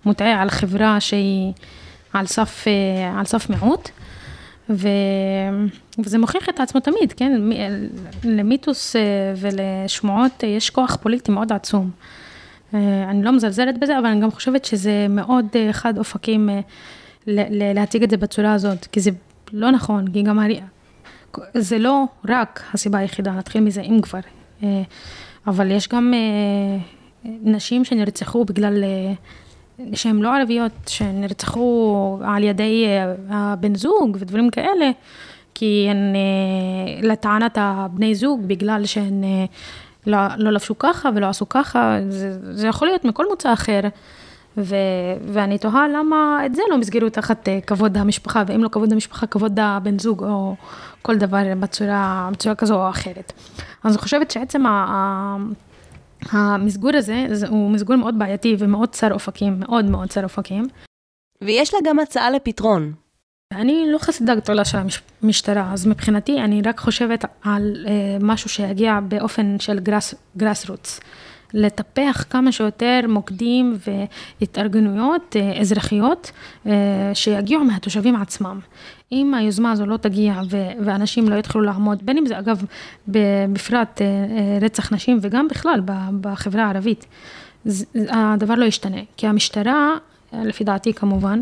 [0.05, 1.53] מוטעה על חברה שהיא
[2.13, 2.65] על סף,
[3.17, 3.89] על סף מיעוט.
[4.69, 4.87] ו...
[5.99, 7.41] וזה מוכיח את עצמו תמיד, כן?
[8.23, 9.01] למיתוס אה,
[9.37, 11.91] ולשמועות יש כוח פוליטי מאוד עצום.
[12.73, 16.49] אה, אני לא מזלזלת בזה, אבל אני גם חושבת שזה מאוד אה, חד אופקים
[17.75, 19.11] להציג את זה בצורה הזאת, כי זה
[19.53, 20.39] לא נכון, כי גם
[21.53, 24.19] זה לא רק הסיבה היחידה, נתחיל מזה אם כבר,
[25.47, 26.13] אבל יש גם
[27.23, 28.83] נשים שנרצחו בגלל
[29.93, 34.91] שהן לא ערביות, שנרצחו על ידי אה, הבן זוג ודברים כאלה,
[35.53, 39.45] כי הן אה, לטענת הבני זוג, בגלל שהן אה,
[40.07, 43.79] לא, לא לבשו ככה ולא עשו ככה, זה, זה יכול להיות מכל מוצא אחר.
[44.57, 44.75] ו,
[45.25, 49.59] ואני תוהה למה את זה לא מסגרו תחת כבוד המשפחה, ואם לא כבוד המשפחה, כבוד
[49.59, 50.55] הבן זוג, או
[51.01, 53.33] כל דבר בצורה, בצורה כזו או אחרת.
[53.83, 55.37] אז אני חושבת שעצם ה...
[56.29, 60.67] המסגור הזה הוא מסגור מאוד בעייתי ומאוד צר אופקים, מאוד מאוד צר אופקים.
[61.41, 62.93] ויש לה גם הצעה לפתרון.
[63.51, 64.77] אני לא חסידה גדולה של
[65.23, 69.79] המשטרה, אז מבחינתי אני רק חושבת על אה, משהו שיגיע באופן של
[70.37, 70.99] גראס רוץ.
[71.53, 73.77] לטפח כמה שיותר מוקדים
[74.41, 76.31] והתארגנויות אה, אזרחיות
[76.67, 76.71] אה,
[77.13, 78.59] שיגיעו מהתושבים עצמם.
[79.11, 80.41] אם היוזמה הזו לא תגיע
[80.79, 82.65] ואנשים לא יתחילו לעמוד, בין אם זה אגב
[83.07, 84.01] בפרט
[84.61, 85.81] רצח נשים וגם בכלל
[86.21, 87.05] בחברה הערבית,
[88.09, 89.01] הדבר לא ישתנה.
[89.17, 89.89] כי המשטרה,
[90.33, 91.41] לפי דעתי כמובן,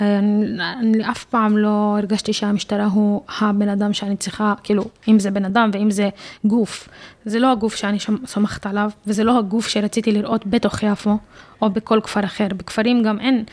[0.00, 5.44] אני אף פעם לא הרגשתי שהמשטרה הוא הבן אדם שאני צריכה, כאילו, אם זה בן
[5.44, 6.08] אדם ואם זה
[6.44, 6.88] גוף.
[7.24, 11.18] זה לא הגוף שאני סומכת עליו, וזה לא הגוף שרציתי לראות בתוך יפו,
[11.62, 12.48] או בכל כפר אחר.
[12.56, 13.44] בכפרים גם אין,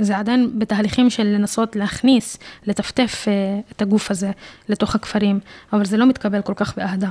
[0.00, 4.30] זה עדיין בתהליכים של לנסות להכניס, לטפטף אה, את הגוף הזה
[4.68, 5.40] לתוך הכפרים,
[5.72, 7.08] אבל זה לא מתקבל כל כך באהדה.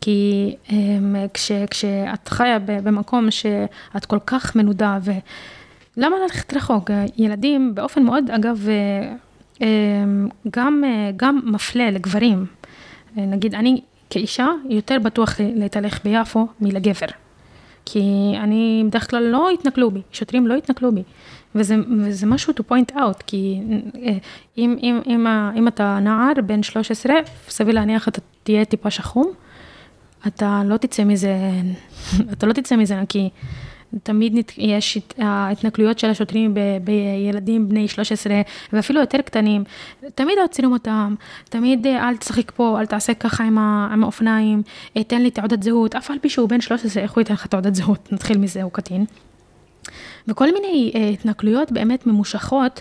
[0.00, 5.10] כי אמ, כש, כשאת חיה במקום שאת כל כך מנודה ו...
[5.96, 6.90] למה ללכת רחוק?
[7.16, 9.14] ילדים באופן מאוד, אגב, אה,
[9.62, 9.66] אה,
[10.50, 12.46] גם, אה, גם מפלה לגברים.
[13.16, 13.80] נגיד, אני
[14.10, 17.06] כאישה יותר בטוח להתהלך ביפו מלגבר.
[17.84, 21.02] כי אני בדרך כלל לא התנכלו בי, שוטרים לא התנכלו בי.
[21.54, 23.60] וזה, וזה משהו to point out, כי
[24.58, 25.26] אם, אם, אם,
[25.56, 27.14] אם אתה נער בן 13,
[27.48, 29.30] סביר להניח אתה תהיה טיפה שחום,
[30.26, 31.36] אתה לא תצא מזה,
[32.32, 33.30] אתה לא תצא מזה נקי.
[34.02, 38.40] תמיד יש ההתנכלויות של השוטרים ב, בילדים בני 13
[38.72, 39.64] ואפילו יותר קטנים,
[40.14, 44.62] תמיד עוצרים אותם, תמיד אה, אל תשחק פה, אל תעשה ככה עם, ה, עם האופניים,
[44.96, 47.46] אה, תן לי תעודת זהות, אף על פי שהוא בן 13, איך הוא ייתן לך
[47.46, 49.04] תעודת זהות, נתחיל מזה, הוא קטין.
[50.28, 52.80] וכל מיני uh, התנכלויות באמת ממושכות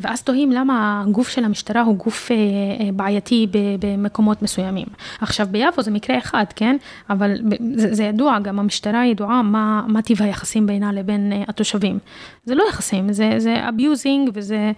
[0.00, 3.46] ואז תוהים למה הגוף של המשטרה הוא גוף אה, אה, בעייתי
[3.80, 4.86] במקומות מסוימים.
[5.20, 6.76] עכשיו ביפו זה מקרה אחד, כן?
[7.10, 7.36] אבל
[7.74, 11.98] זה, זה ידוע, גם המשטרה ידועה מה, מה טיב היחסים בינה לבין אה, התושבים.
[12.44, 14.72] זה לא יחסים, זה, זה abusing וזה,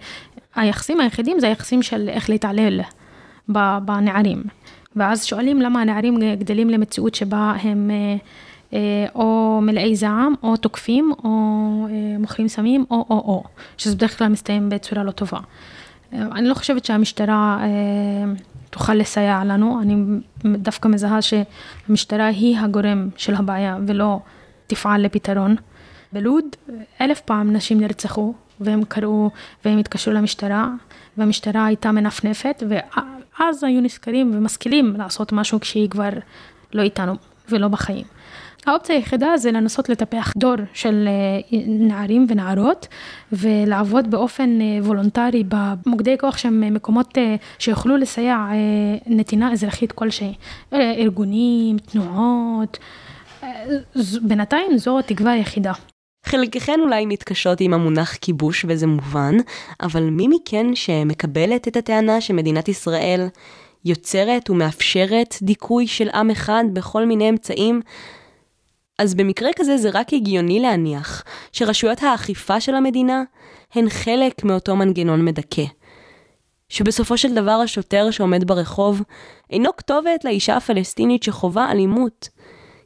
[0.55, 2.81] היחסים היחידים זה היחסים של איך להתעלל
[3.85, 4.43] בנערים.
[4.95, 7.91] ואז שואלים למה הנערים גדלים למציאות שבה הם...
[7.91, 8.17] אה,
[9.15, 11.29] או מלאי זעם, או תוקפים, או
[11.89, 13.43] אה, מוכרים סמים, או או או,
[13.77, 15.39] שזה בדרך כלל מסתיים בצורה לא טובה.
[16.13, 17.59] אה, אני לא חושבת שהמשטרה
[18.69, 19.95] תוכל לסייע לנו, אני
[20.45, 24.19] דווקא מזהה שהמשטרה היא הגורם של הבעיה ולא
[24.67, 25.55] תפעל לפתרון.
[26.13, 26.45] בלוד
[27.01, 29.29] אלף פעם נשים נרצחו והם קראו
[29.65, 30.69] והם התקשרו למשטרה
[31.17, 36.09] והמשטרה הייתה מנפנפת ואז היו נזכרים ומשכילים לעשות משהו כשהיא כבר
[36.73, 37.15] לא איתנו
[37.49, 38.05] ולא בחיים.
[38.65, 42.87] האופציה היחידה זה לנסות לטפח דור של אה, נערים ונערות
[43.31, 48.47] ולעבוד באופן אה, וולונטרי במוקדי כוח שהם מקומות אה, שיוכלו לסייע
[49.07, 50.33] נתינה אזרחית כלשהי,
[50.73, 52.77] ארגונים, תנועות,
[54.21, 55.71] בינתיים זו התקווה היחידה.
[56.25, 59.35] חלקכן אולי מתקשות עם המונח כיבוש וזה מובן,
[59.81, 63.27] אבל מי מכן שמקבלת את הטענה שמדינת ישראל
[63.85, 67.81] יוצרת ומאפשרת דיכוי של עם אחד בכל מיני אמצעים,
[68.99, 73.23] אז במקרה כזה זה רק הגיוני להניח שרשויות האכיפה של המדינה
[73.73, 75.65] הן חלק מאותו מנגנון מדכא.
[76.69, 79.01] שבסופו של דבר השוטר שעומד ברחוב
[79.49, 82.29] אינו כתובת לאישה הפלסטינית שחווה אלימות,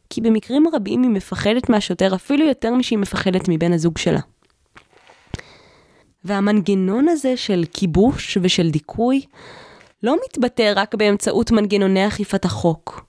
[0.10, 4.20] כי במקרים רבים היא מפחדת מהשוטר אפילו יותר משהיא מפחדת מבן הזוג שלה.
[6.24, 9.22] והמנגנון הזה של כיבוש ושל דיכוי
[10.04, 13.07] לא מתבטא רק באמצעות מנגנוני אכיפת החוק,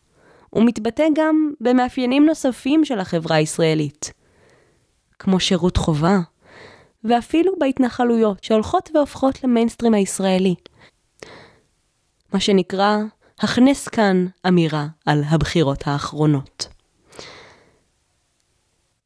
[0.51, 4.13] הוא מתבטא גם במאפיינים נוספים של החברה הישראלית,
[5.19, 6.19] כמו שירות חובה,
[7.05, 10.55] ואפילו בהתנחלויות שהולכות והופכות למיינסטרים הישראלי.
[12.33, 12.97] מה שנקרא,
[13.41, 16.69] הכנס כאן אמירה על הבחירות האחרונות.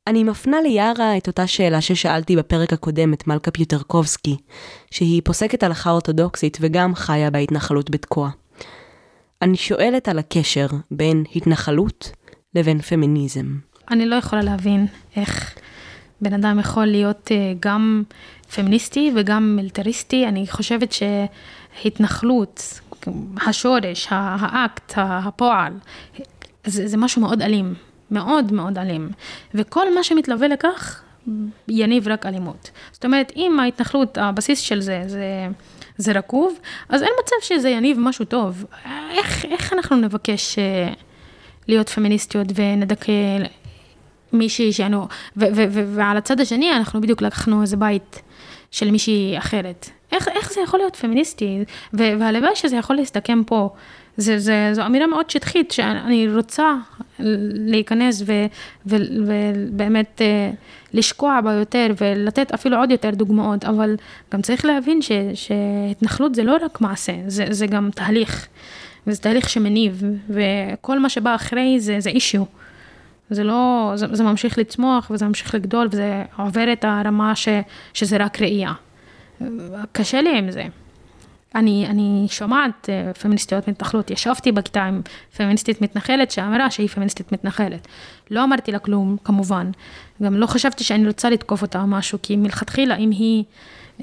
[0.06, 4.36] אני מפנה ליארה את אותה שאלה ששאלתי בפרק הקודם את מלכה פיוטרקובסקי,
[4.90, 8.30] שהיא פוסקת הלכה אורתודוקסית וגם חיה בהתנחלות בתקוע.
[9.42, 12.10] אני שואלת על הקשר בין התנחלות
[12.54, 13.46] לבין פמיניזם.
[13.90, 14.86] אני לא יכולה להבין
[15.16, 15.58] איך
[16.20, 18.02] בן אדם יכול להיות אה, גם
[18.54, 20.26] פמיניסטי וגם מיליטריסטי.
[20.26, 22.80] אני חושבת שהתנחלות,
[23.46, 25.72] השורש, האקט, הפועל,
[26.66, 27.74] זה, זה משהו מאוד אלים,
[28.10, 29.10] מאוד מאוד אלים.
[29.54, 31.02] וכל מה שמתלווה לכך
[31.68, 32.70] יניב רק אלימות.
[32.92, 35.48] זאת אומרת, אם ההתנחלות, הבסיס של זה, זה...
[35.98, 38.64] זה רקוב, אז אין מצב שזה יניב משהו טוב.
[39.10, 40.94] איך, איך אנחנו נבקש uh,
[41.68, 43.12] להיות פמיניסטיות ונדכא
[44.32, 48.22] מישהי שאנו, ועל הצד השני אנחנו בדיוק לקחנו איזה בית
[48.70, 49.90] של מישהי אחרת.
[50.12, 51.64] איך, איך זה יכול להיות פמיניסטי?
[51.92, 53.70] והלוואי שזה יכול להסתכם פה.
[54.16, 56.74] זה, זה, זו אמירה מאוד שטחית, שאני רוצה
[57.18, 58.32] להיכנס ו,
[58.86, 58.96] ו,
[59.26, 60.50] ובאמת אה,
[60.94, 63.96] לשקוע בה יותר ולתת אפילו עוד יותר דוגמאות, אבל
[64.32, 68.46] גם צריך להבין ש, שהתנחלות זה לא רק מעשה, זה, זה גם תהליך,
[69.06, 72.44] וזה תהליך שמניב, וכל מה שבא אחרי זה, זה אישיו.
[73.30, 77.48] זה לא, זה, זה ממשיך לצמוח וזה ממשיך לגדול וזה עובר את הרמה ש,
[77.94, 78.72] שזה רק ראייה.
[79.92, 80.64] קשה לי עם זה.
[81.54, 85.00] אני, אני שומעת uh, פמיניסטיות מתנחלות, ישבתי בכיתה עם
[85.36, 87.88] פמיניסטית מתנחלת שאמרה שהיא פמיניסטית מתנחלת.
[88.30, 89.70] לא אמרתי לה כלום, כמובן.
[90.22, 93.44] גם לא חשבתי שאני רוצה לתקוף אותה או משהו, כי מלכתחילה, אם היא
[93.98, 94.02] uh,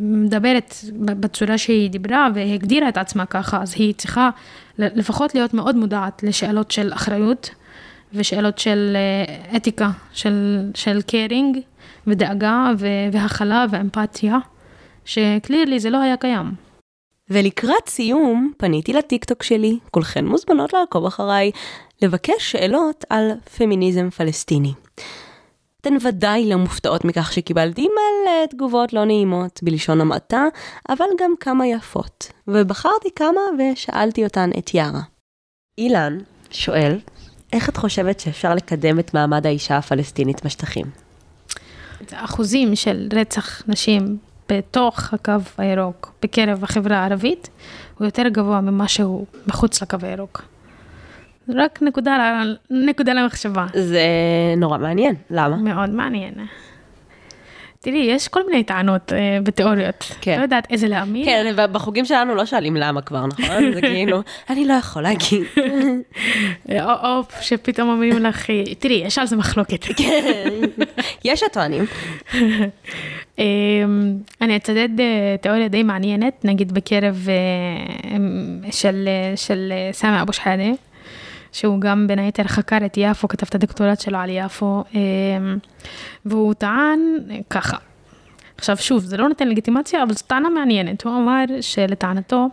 [0.00, 4.30] מדברת בצורה שהיא דיברה והגדירה את עצמה ככה, אז היא צריכה
[4.78, 7.50] לפחות להיות מאוד מודעת לשאלות של אחריות
[8.12, 8.96] ושאלות של
[9.52, 11.58] uh, אתיקה, של, של קיירינג
[12.06, 12.70] ודאגה
[13.12, 14.38] והכלה ואמפתיה.
[15.04, 16.52] שקלירלי זה לא היה קיים.
[17.30, 21.50] ולקראת סיום, פניתי לטיקטוק שלי, כולכן מוזמנות לעקוב אחריי,
[22.02, 24.72] לבקש שאלות על פמיניזם פלסטיני.
[25.80, 30.44] אתן ודאי לא מופתעות מכך שקיבלתי מלא תגובות לא נעימות בלשון המעטה,
[30.88, 32.32] אבל גם כמה יפות.
[32.48, 35.00] ובחרתי כמה ושאלתי אותן את יארה.
[35.78, 36.18] אילן
[36.50, 36.98] שואל,
[37.52, 40.86] איך את חושבת שאפשר לקדם את מעמד האישה הפלסטינית בשטחים?
[42.12, 44.18] אחוזים של רצח נשים
[44.48, 47.48] בתוך הקו הירוק בקרב החברה הערבית
[47.98, 50.42] הוא יותר גבוה ממה שהוא מחוץ לקו הירוק.
[51.48, 53.66] רק נקודה, נקודה למחשבה.
[53.74, 54.04] זה
[54.56, 55.56] נורא מעניין, למה?
[55.56, 56.34] מאוד מעניין.
[57.84, 60.12] תראי, יש כל מיני טענות אה, בתיאוריות.
[60.20, 60.38] כן.
[60.38, 61.24] לא יודעת איזה להאמין.
[61.24, 63.72] כן, בחוגים שלנו לא שואלים למה כבר, נכון?
[63.74, 64.20] זה כאילו,
[64.50, 65.42] אני לא יכול להגיד.
[66.70, 68.46] או, או שפתאום אומרים לך,
[68.78, 69.84] תראי, יש על זה מחלוקת.
[69.96, 70.60] כן,
[71.24, 71.84] יש הטוענים.
[74.40, 78.16] אני אצדד אה, תיאוריה די מעניינת, נגיד בקרב אה,
[78.70, 80.70] של, אה, של סמי אבו שחאדה.
[81.54, 85.58] שהוא גם בין היתר חקר את יפו, כתב את הדוקטורט שלו על יפו, אמ,
[86.24, 87.00] והוא טען
[87.50, 87.76] ככה.
[88.56, 91.04] עכשיו שוב, זה לא נותן לגיטימציה, אבל זו טענה מעניינת.
[91.04, 92.48] הוא אמר שלטענתו,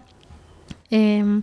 [0.91, 1.39] אמ,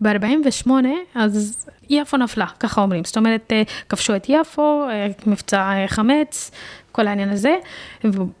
[0.00, 0.70] ב-48,
[1.14, 3.04] אז יפו נפלה, ככה אומרים.
[3.04, 6.50] זאת אומרת, אה, כבשו את יפו, אה, מבצע אה, חמץ,
[6.92, 7.56] כל העניין הזה,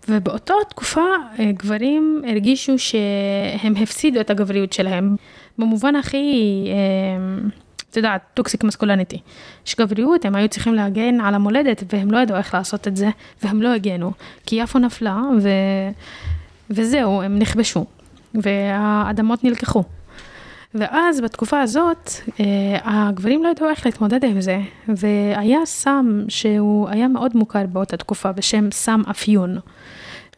[0.08, 1.04] ובאותה תקופה
[1.38, 5.16] גברים הרגישו שהם הפסידו את הגבריות שלהם.
[5.58, 6.66] במובן הכי...
[7.92, 9.18] את יודעת, טוקסיק מסקולניטי.
[9.66, 13.08] יש גבריות, הם היו צריכים להגן על המולדת, והם לא ידעו איך לעשות את זה,
[13.42, 14.12] והם לא הגנו,
[14.46, 15.48] כי יפו נפלה, ו...
[16.70, 17.84] וזהו, הם נכבשו,
[18.34, 19.84] והאדמות נלקחו.
[20.74, 27.08] ואז בתקופה הזאת, אה, הגברים לא ידעו איך להתמודד עם זה, והיה סם שהוא היה
[27.08, 29.58] מאוד מוכר באותה תקופה בשם סם אפיון.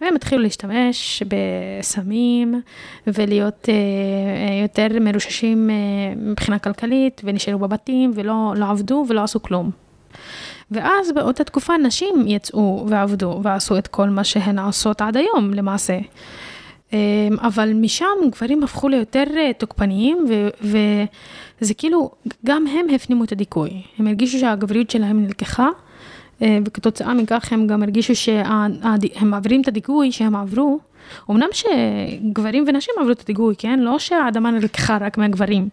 [0.04, 2.62] והם התחילו להשתמש בסמים
[3.06, 5.74] ולהיות אה, יותר מרוששים אה,
[6.16, 9.70] מבחינה כלכלית ונשארו בבתים ולא לא עבדו ולא עשו כלום.
[10.70, 15.98] ואז באותה תקופה נשים יצאו ועבדו ועשו את כל מה שהן עושות עד היום למעשה.
[16.92, 16.98] אה,
[17.40, 20.48] אבל משם גברים הפכו ליותר אה, תוקפניים ו,
[21.60, 22.10] וזה כאילו,
[22.46, 23.82] גם הם הפנימו את הדיכוי.
[23.98, 25.70] הם הרגישו שהגבריות שלהם נלקחה אה,
[26.64, 30.78] וכתוצאה מכך הם גם הרגישו שהם מעבירים את הדיכוי שהם עברו.
[31.30, 33.80] אמנם שגברים ונשים עברו את הדיכוי, כן?
[33.80, 35.68] לא שהאדמה נלקחה רק מהגברים,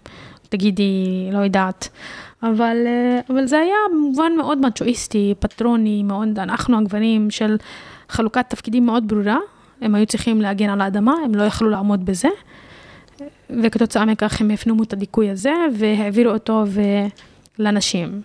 [0.49, 1.89] תגידי, לא יודעת.
[2.43, 7.57] אבל, אה, אבל זה היה במובן מאוד מצ'ואיסטי, פטרוני, מאוד, אנחנו הגברים של
[8.09, 9.37] חלוקת תפקידים מאוד ברורה.
[9.81, 12.29] הם היו צריכים להגן על האדמה, הם לא יכלו לעמוד בזה.
[13.49, 16.63] וכתוצאה מכך הם הפנימו את הדיכוי הזה והעבירו אותו
[17.59, 18.21] לנשים.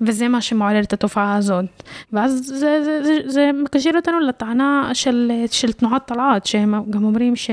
[0.00, 1.64] וזה מה שמעורר את התופעה הזאת.
[2.12, 7.36] ואז זה, זה, זה, זה מקשר אותנו לטענה של, של תנועת טלעת, שהם גם אומרים
[7.36, 7.50] ש...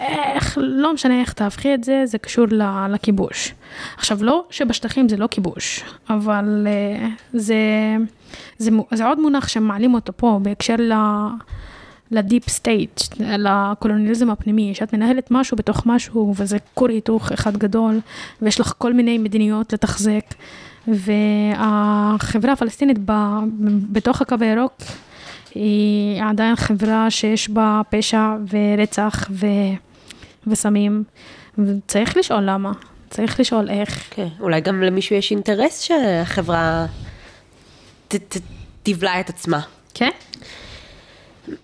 [0.00, 2.46] איך, לא משנה איך תהפכי את זה, זה קשור
[2.88, 3.54] לכיבוש.
[3.96, 7.56] עכשיו, לא שבשטחים זה לא כיבוש, אבל אה, זה,
[8.58, 10.92] זה, זה עוד מונח שמעלים אותו פה בהקשר ל...
[12.10, 18.00] ל deep state, לקולוניאליזם הפנימי, שאת מנהלת משהו בתוך משהו וזה כור היתוך אחד גדול
[18.42, 20.24] ויש לך כל מיני מדיניות לתחזק
[20.88, 23.12] והחברה הפלסטינית ב,
[23.92, 24.72] בתוך הקו הירוק
[25.54, 29.46] היא עדיין חברה שיש בה פשע ורצח ו,
[30.46, 31.04] וסמים,
[31.58, 32.72] וצריך לשאול למה,
[33.10, 34.08] צריך לשאול איך.
[34.10, 36.86] כן, אולי גם למישהו יש אינטרס שהחברה
[38.08, 38.40] ת, ת,
[38.82, 39.60] תבלע את עצמה.
[39.94, 40.10] כן.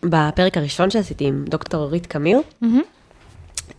[0.02, 2.66] בפרק הראשון שעשיתי עם דוקטור אורית קמיר, mm-hmm.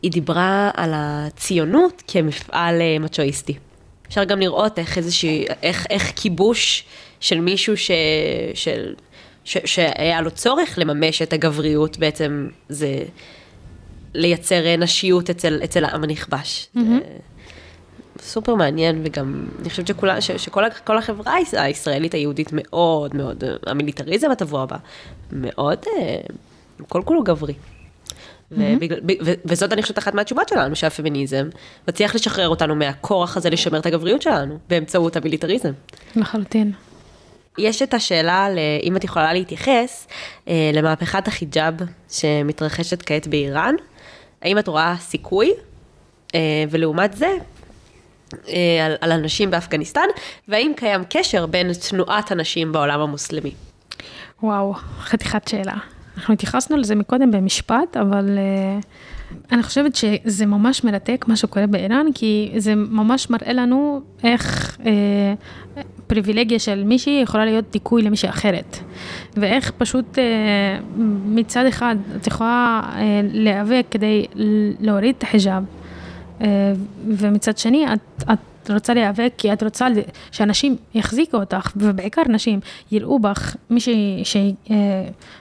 [0.01, 3.57] היא דיברה על הציונות כמפעל אה, מצ'ואיסטי.
[4.09, 6.83] אפשר גם לראות איך איזושהי, איך, איך כיבוש
[7.19, 7.91] של מישהו ש,
[8.53, 8.93] של,
[9.45, 13.03] ש, שהיה לו צורך לממש את הגבריות בעצם זה
[14.13, 16.67] לייצר נשיות אצל, אצל העם הנכבש.
[16.75, 16.79] Mm-hmm.
[18.21, 24.31] סופר מעניין, וגם אני חושבת שכולה, ש, שכל כל החברה הישראלית היהודית מאוד מאוד, המיליטריזם
[24.31, 24.77] הטבוע בה,
[25.31, 26.19] מאוד, אה,
[26.87, 27.53] כל כולו גברי.
[28.51, 28.99] ובגלל,
[29.45, 31.49] וזאת אני חושבת אחת מהתשובות שלנו, שהפמיניזם
[31.87, 35.71] מצליח לשחרר אותנו מהכורח הזה לשמר את הגבריות שלנו, באמצעות המיליטריזם.
[36.15, 36.71] לחלוטין.
[37.57, 38.47] יש את השאלה,
[38.83, 40.07] אם את יכולה להתייחס,
[40.47, 41.75] אה, למהפכת החיג'אב
[42.09, 43.75] שמתרחשת כעת באיראן.
[44.41, 45.51] האם את רואה סיכוי,
[46.35, 46.39] אה,
[46.69, 47.33] ולעומת זה,
[48.47, 50.07] אה, על, על הנשים באפגניסטן,
[50.47, 53.51] והאם קיים קשר בין תנועת הנשים בעולם המוסלמי?
[54.43, 55.75] וואו, חתיכת שאלה.
[56.19, 58.85] אנחנו התייחסנו לזה מקודם במשפט, אבל uh,
[59.51, 64.83] אני חושבת שזה ממש מרתק מה שקורה באיראן, כי זה ממש מראה לנו איך uh,
[66.07, 68.77] פריבילגיה של מישהי יכולה להיות דיכוי למישהי אחרת.
[69.37, 70.19] ואיך פשוט uh,
[71.25, 74.25] מצד אחד את יכולה uh, להיאבק כדי
[74.79, 75.63] להוריד את החיג'אב,
[76.39, 76.43] uh,
[77.07, 79.87] ומצד שני את, את רוצה להיאבק כי את רוצה
[80.31, 82.59] שאנשים יחזיקו אותך, ובעיקר נשים,
[82.91, 84.75] יראו בך מישהי שהיא אה,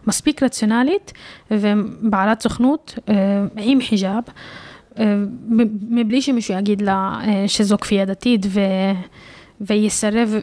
[0.07, 1.13] מספיק רציונלית
[1.51, 3.15] ובעלת סוכנות אה,
[3.57, 4.23] עם חיג'אב,
[4.99, 5.17] אה,
[5.91, 8.61] מבלי שמישהו יגיד לה שזו כפייה דתית ו...
[9.61, 10.35] ויסרב,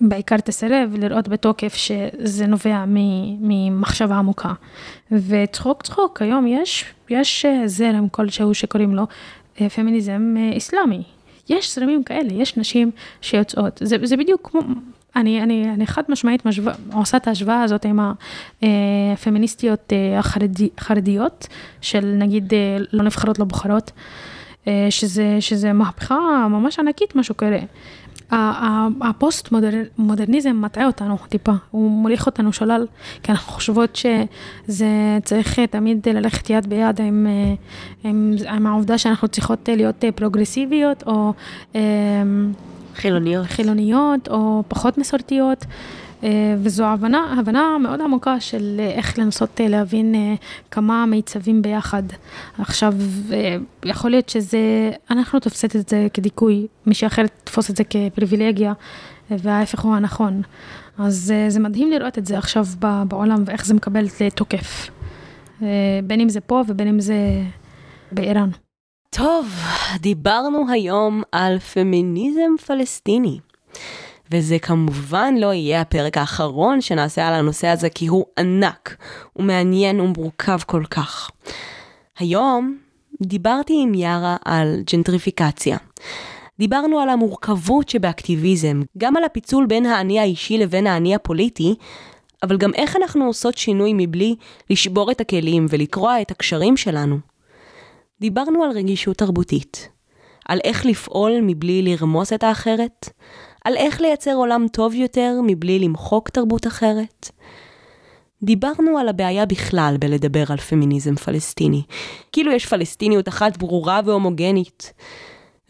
[0.00, 2.84] בעיקר תסרב, לראות בתוקף שזה נובע
[3.40, 4.52] ממחשבה עמוקה.
[5.12, 9.06] וצחוק צחוק, היום יש, יש זרם כלשהו שקוראים לו
[9.74, 11.02] פמיניזם איסלאמי.
[11.48, 12.90] יש זרמים כאלה, יש נשים
[13.20, 13.80] שיוצאות.
[13.84, 14.60] זה, זה בדיוק כמו,
[15.16, 18.00] אני, אני, אני חד משמעית משווה, עושה את ההשוואה הזאת עם
[18.62, 21.46] הפמיניסטיות אה, החרדי, החרדיות,
[21.80, 23.90] של נגיד אה, לא נבחרות, לא בוחרות,
[24.68, 27.58] אה, שזה, שזה מהפכה ממש ענקית מה שקורה.
[29.00, 29.48] הפוסט
[29.98, 32.86] מודרניזם מטעה אותנו טיפה, הוא מוליך אותנו שולל,
[33.22, 37.26] כי אנחנו חושבות שזה צריך תמיד ללכת יד ביד עם,
[38.04, 41.32] עם, עם העובדה שאנחנו צריכות להיות פרוגרסיביות או
[42.94, 45.64] חילוניות, חילוניות או פחות מסורתיות.
[46.22, 50.36] אה, וזו הבנה, הבנה מאוד עמוקה של אה, איך לנסות אה, להבין
[50.70, 52.02] כמה מיצבים ביחד.
[52.58, 52.94] עכשיו,
[53.84, 58.72] יכול להיות שזה, אנחנו תופסת את זה כדיכוי, מישהי אחרת תתפוס את זה כפריבילגיה,
[59.30, 60.42] וההפך הוא הנכון.
[60.98, 62.66] אז זה מדהים לראות את זה עכשיו
[63.08, 64.90] בעולם ואיך זה מקבל תוקף.
[66.04, 67.16] בין אם זה פה ובין אם זה
[68.12, 68.48] באיראן.
[69.10, 69.48] טוב,
[70.00, 73.38] דיברנו היום על פמיניזם פלסטיני.
[74.32, 78.96] וזה כמובן לא יהיה הפרק האחרון שנעשה על הנושא הזה, כי הוא ענק,
[79.32, 81.30] הוא מעניין ומורכב כל כך.
[82.18, 82.78] היום
[83.22, 85.76] דיברתי עם יארה על ג'נטריפיקציה.
[86.58, 91.74] דיברנו על המורכבות שבאקטיביזם, גם על הפיצול בין האני האישי לבין האני הפוליטי,
[92.42, 94.34] אבל גם איך אנחנו עושות שינוי מבלי
[94.70, 97.18] לשבור את הכלים ולקרוע את הקשרים שלנו.
[98.20, 99.88] דיברנו על רגישות תרבותית,
[100.48, 103.08] על איך לפעול מבלי לרמוס את האחרת,
[103.64, 107.30] על איך לייצר עולם טוב יותר מבלי למחוק תרבות אחרת.
[108.42, 111.82] דיברנו על הבעיה בכלל בלדבר על פמיניזם פלסטיני,
[112.32, 114.92] כאילו יש פלסטיניות אחת ברורה והומוגנית,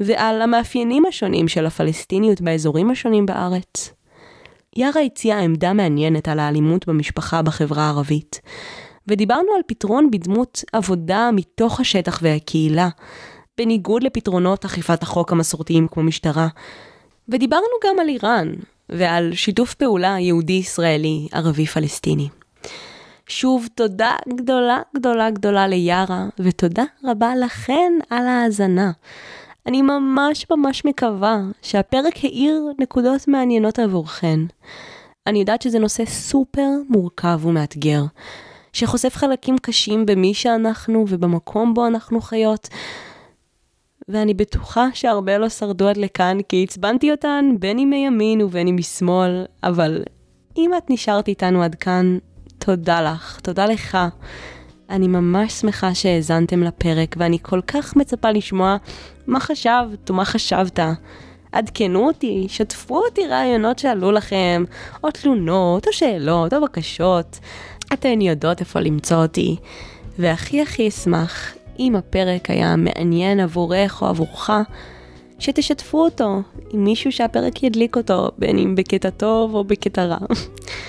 [0.00, 3.92] ועל המאפיינים השונים של הפלסטיניות באזורים השונים בארץ.
[4.76, 8.40] יארה הציעה עמדה מעניינת על האלימות במשפחה בחברה הערבית,
[9.08, 12.88] ודיברנו על פתרון בדמות עבודה מתוך השטח והקהילה,
[13.58, 16.48] בניגוד לפתרונות אכיפת החוק המסורתיים כמו משטרה,
[17.28, 18.52] ודיברנו גם על איראן,
[18.88, 22.28] ועל שיתוף פעולה יהודי-ישראלי, ערבי-פלסטיני.
[23.26, 28.90] שוב, תודה גדולה גדולה גדולה ליארה, ותודה רבה לכן על ההאזנה.
[29.66, 34.40] אני ממש ממש מקווה שהפרק האיר נקודות מעניינות עבורכן.
[35.26, 38.02] אני יודעת שזה נושא סופר מורכב ומאתגר,
[38.72, 42.68] שחושף חלקים קשים במי שאנחנו ובמקום בו אנחנו חיות,
[44.12, 48.76] ואני בטוחה שהרבה לא שרדו עד לכאן, כי עצבנתי אותן בין אם מימין ובין אם
[48.76, 50.02] משמאל, אבל
[50.56, 52.18] אם את נשארת איתנו עד כאן,
[52.58, 53.98] תודה לך, תודה לך.
[54.90, 58.76] אני ממש שמחה שהאזנתם לפרק, ואני כל כך מצפה לשמוע
[59.26, 60.78] מה חשבת ומה חשבת.
[61.52, 64.64] עדכנו אותי, שתפו אותי רעיונות שעלו לכם,
[65.04, 67.38] או תלונות, או שאלות, או בקשות.
[67.92, 69.56] אתן יודעות איפה למצוא אותי.
[70.18, 74.50] והכי הכי אשמח אם הפרק היה מעניין עבורך או עבורך,
[75.38, 80.18] שתשתפו אותו עם מישהו שהפרק ידליק אותו, בין אם בקטע טוב או בקטע רע.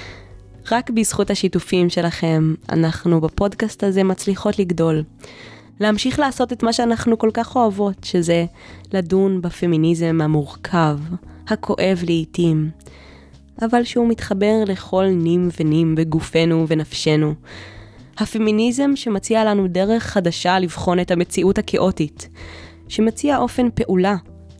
[0.71, 5.03] רק בזכות השיתופים שלכם, אנחנו בפודקאסט הזה מצליחות לגדול.
[5.79, 8.45] להמשיך לעשות את מה שאנחנו כל כך אוהבות, שזה
[8.93, 10.99] לדון בפמיניזם המורכב,
[11.47, 12.69] הכואב לעיתים,
[13.61, 17.33] אבל שהוא מתחבר לכל נים ונים בגופנו ונפשנו,
[18.17, 22.29] הפמיניזם שמציע לנו דרך חדשה לבחון את המציאות הכאוטית,
[22.87, 24.15] שמציע אופן פעולה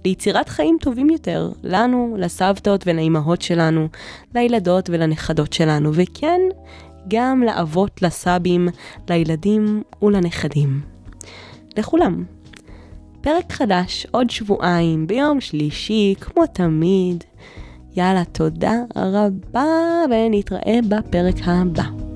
[0.05, 3.87] ליצירת חיים טובים יותר, לנו, לסבתות ולאימהות שלנו,
[4.35, 6.41] לילדות ולנכדות שלנו, וכן,
[7.07, 8.67] גם לאבות, לסבים,
[9.09, 10.81] לילדים ולנכדים.
[11.77, 12.23] לכולם.
[13.21, 17.23] פרק חדש עוד שבועיים, ביום שלישי, כמו תמיד.
[17.95, 19.65] יאללה, תודה רבה,
[20.09, 22.12] ונתראה בפרק הבא.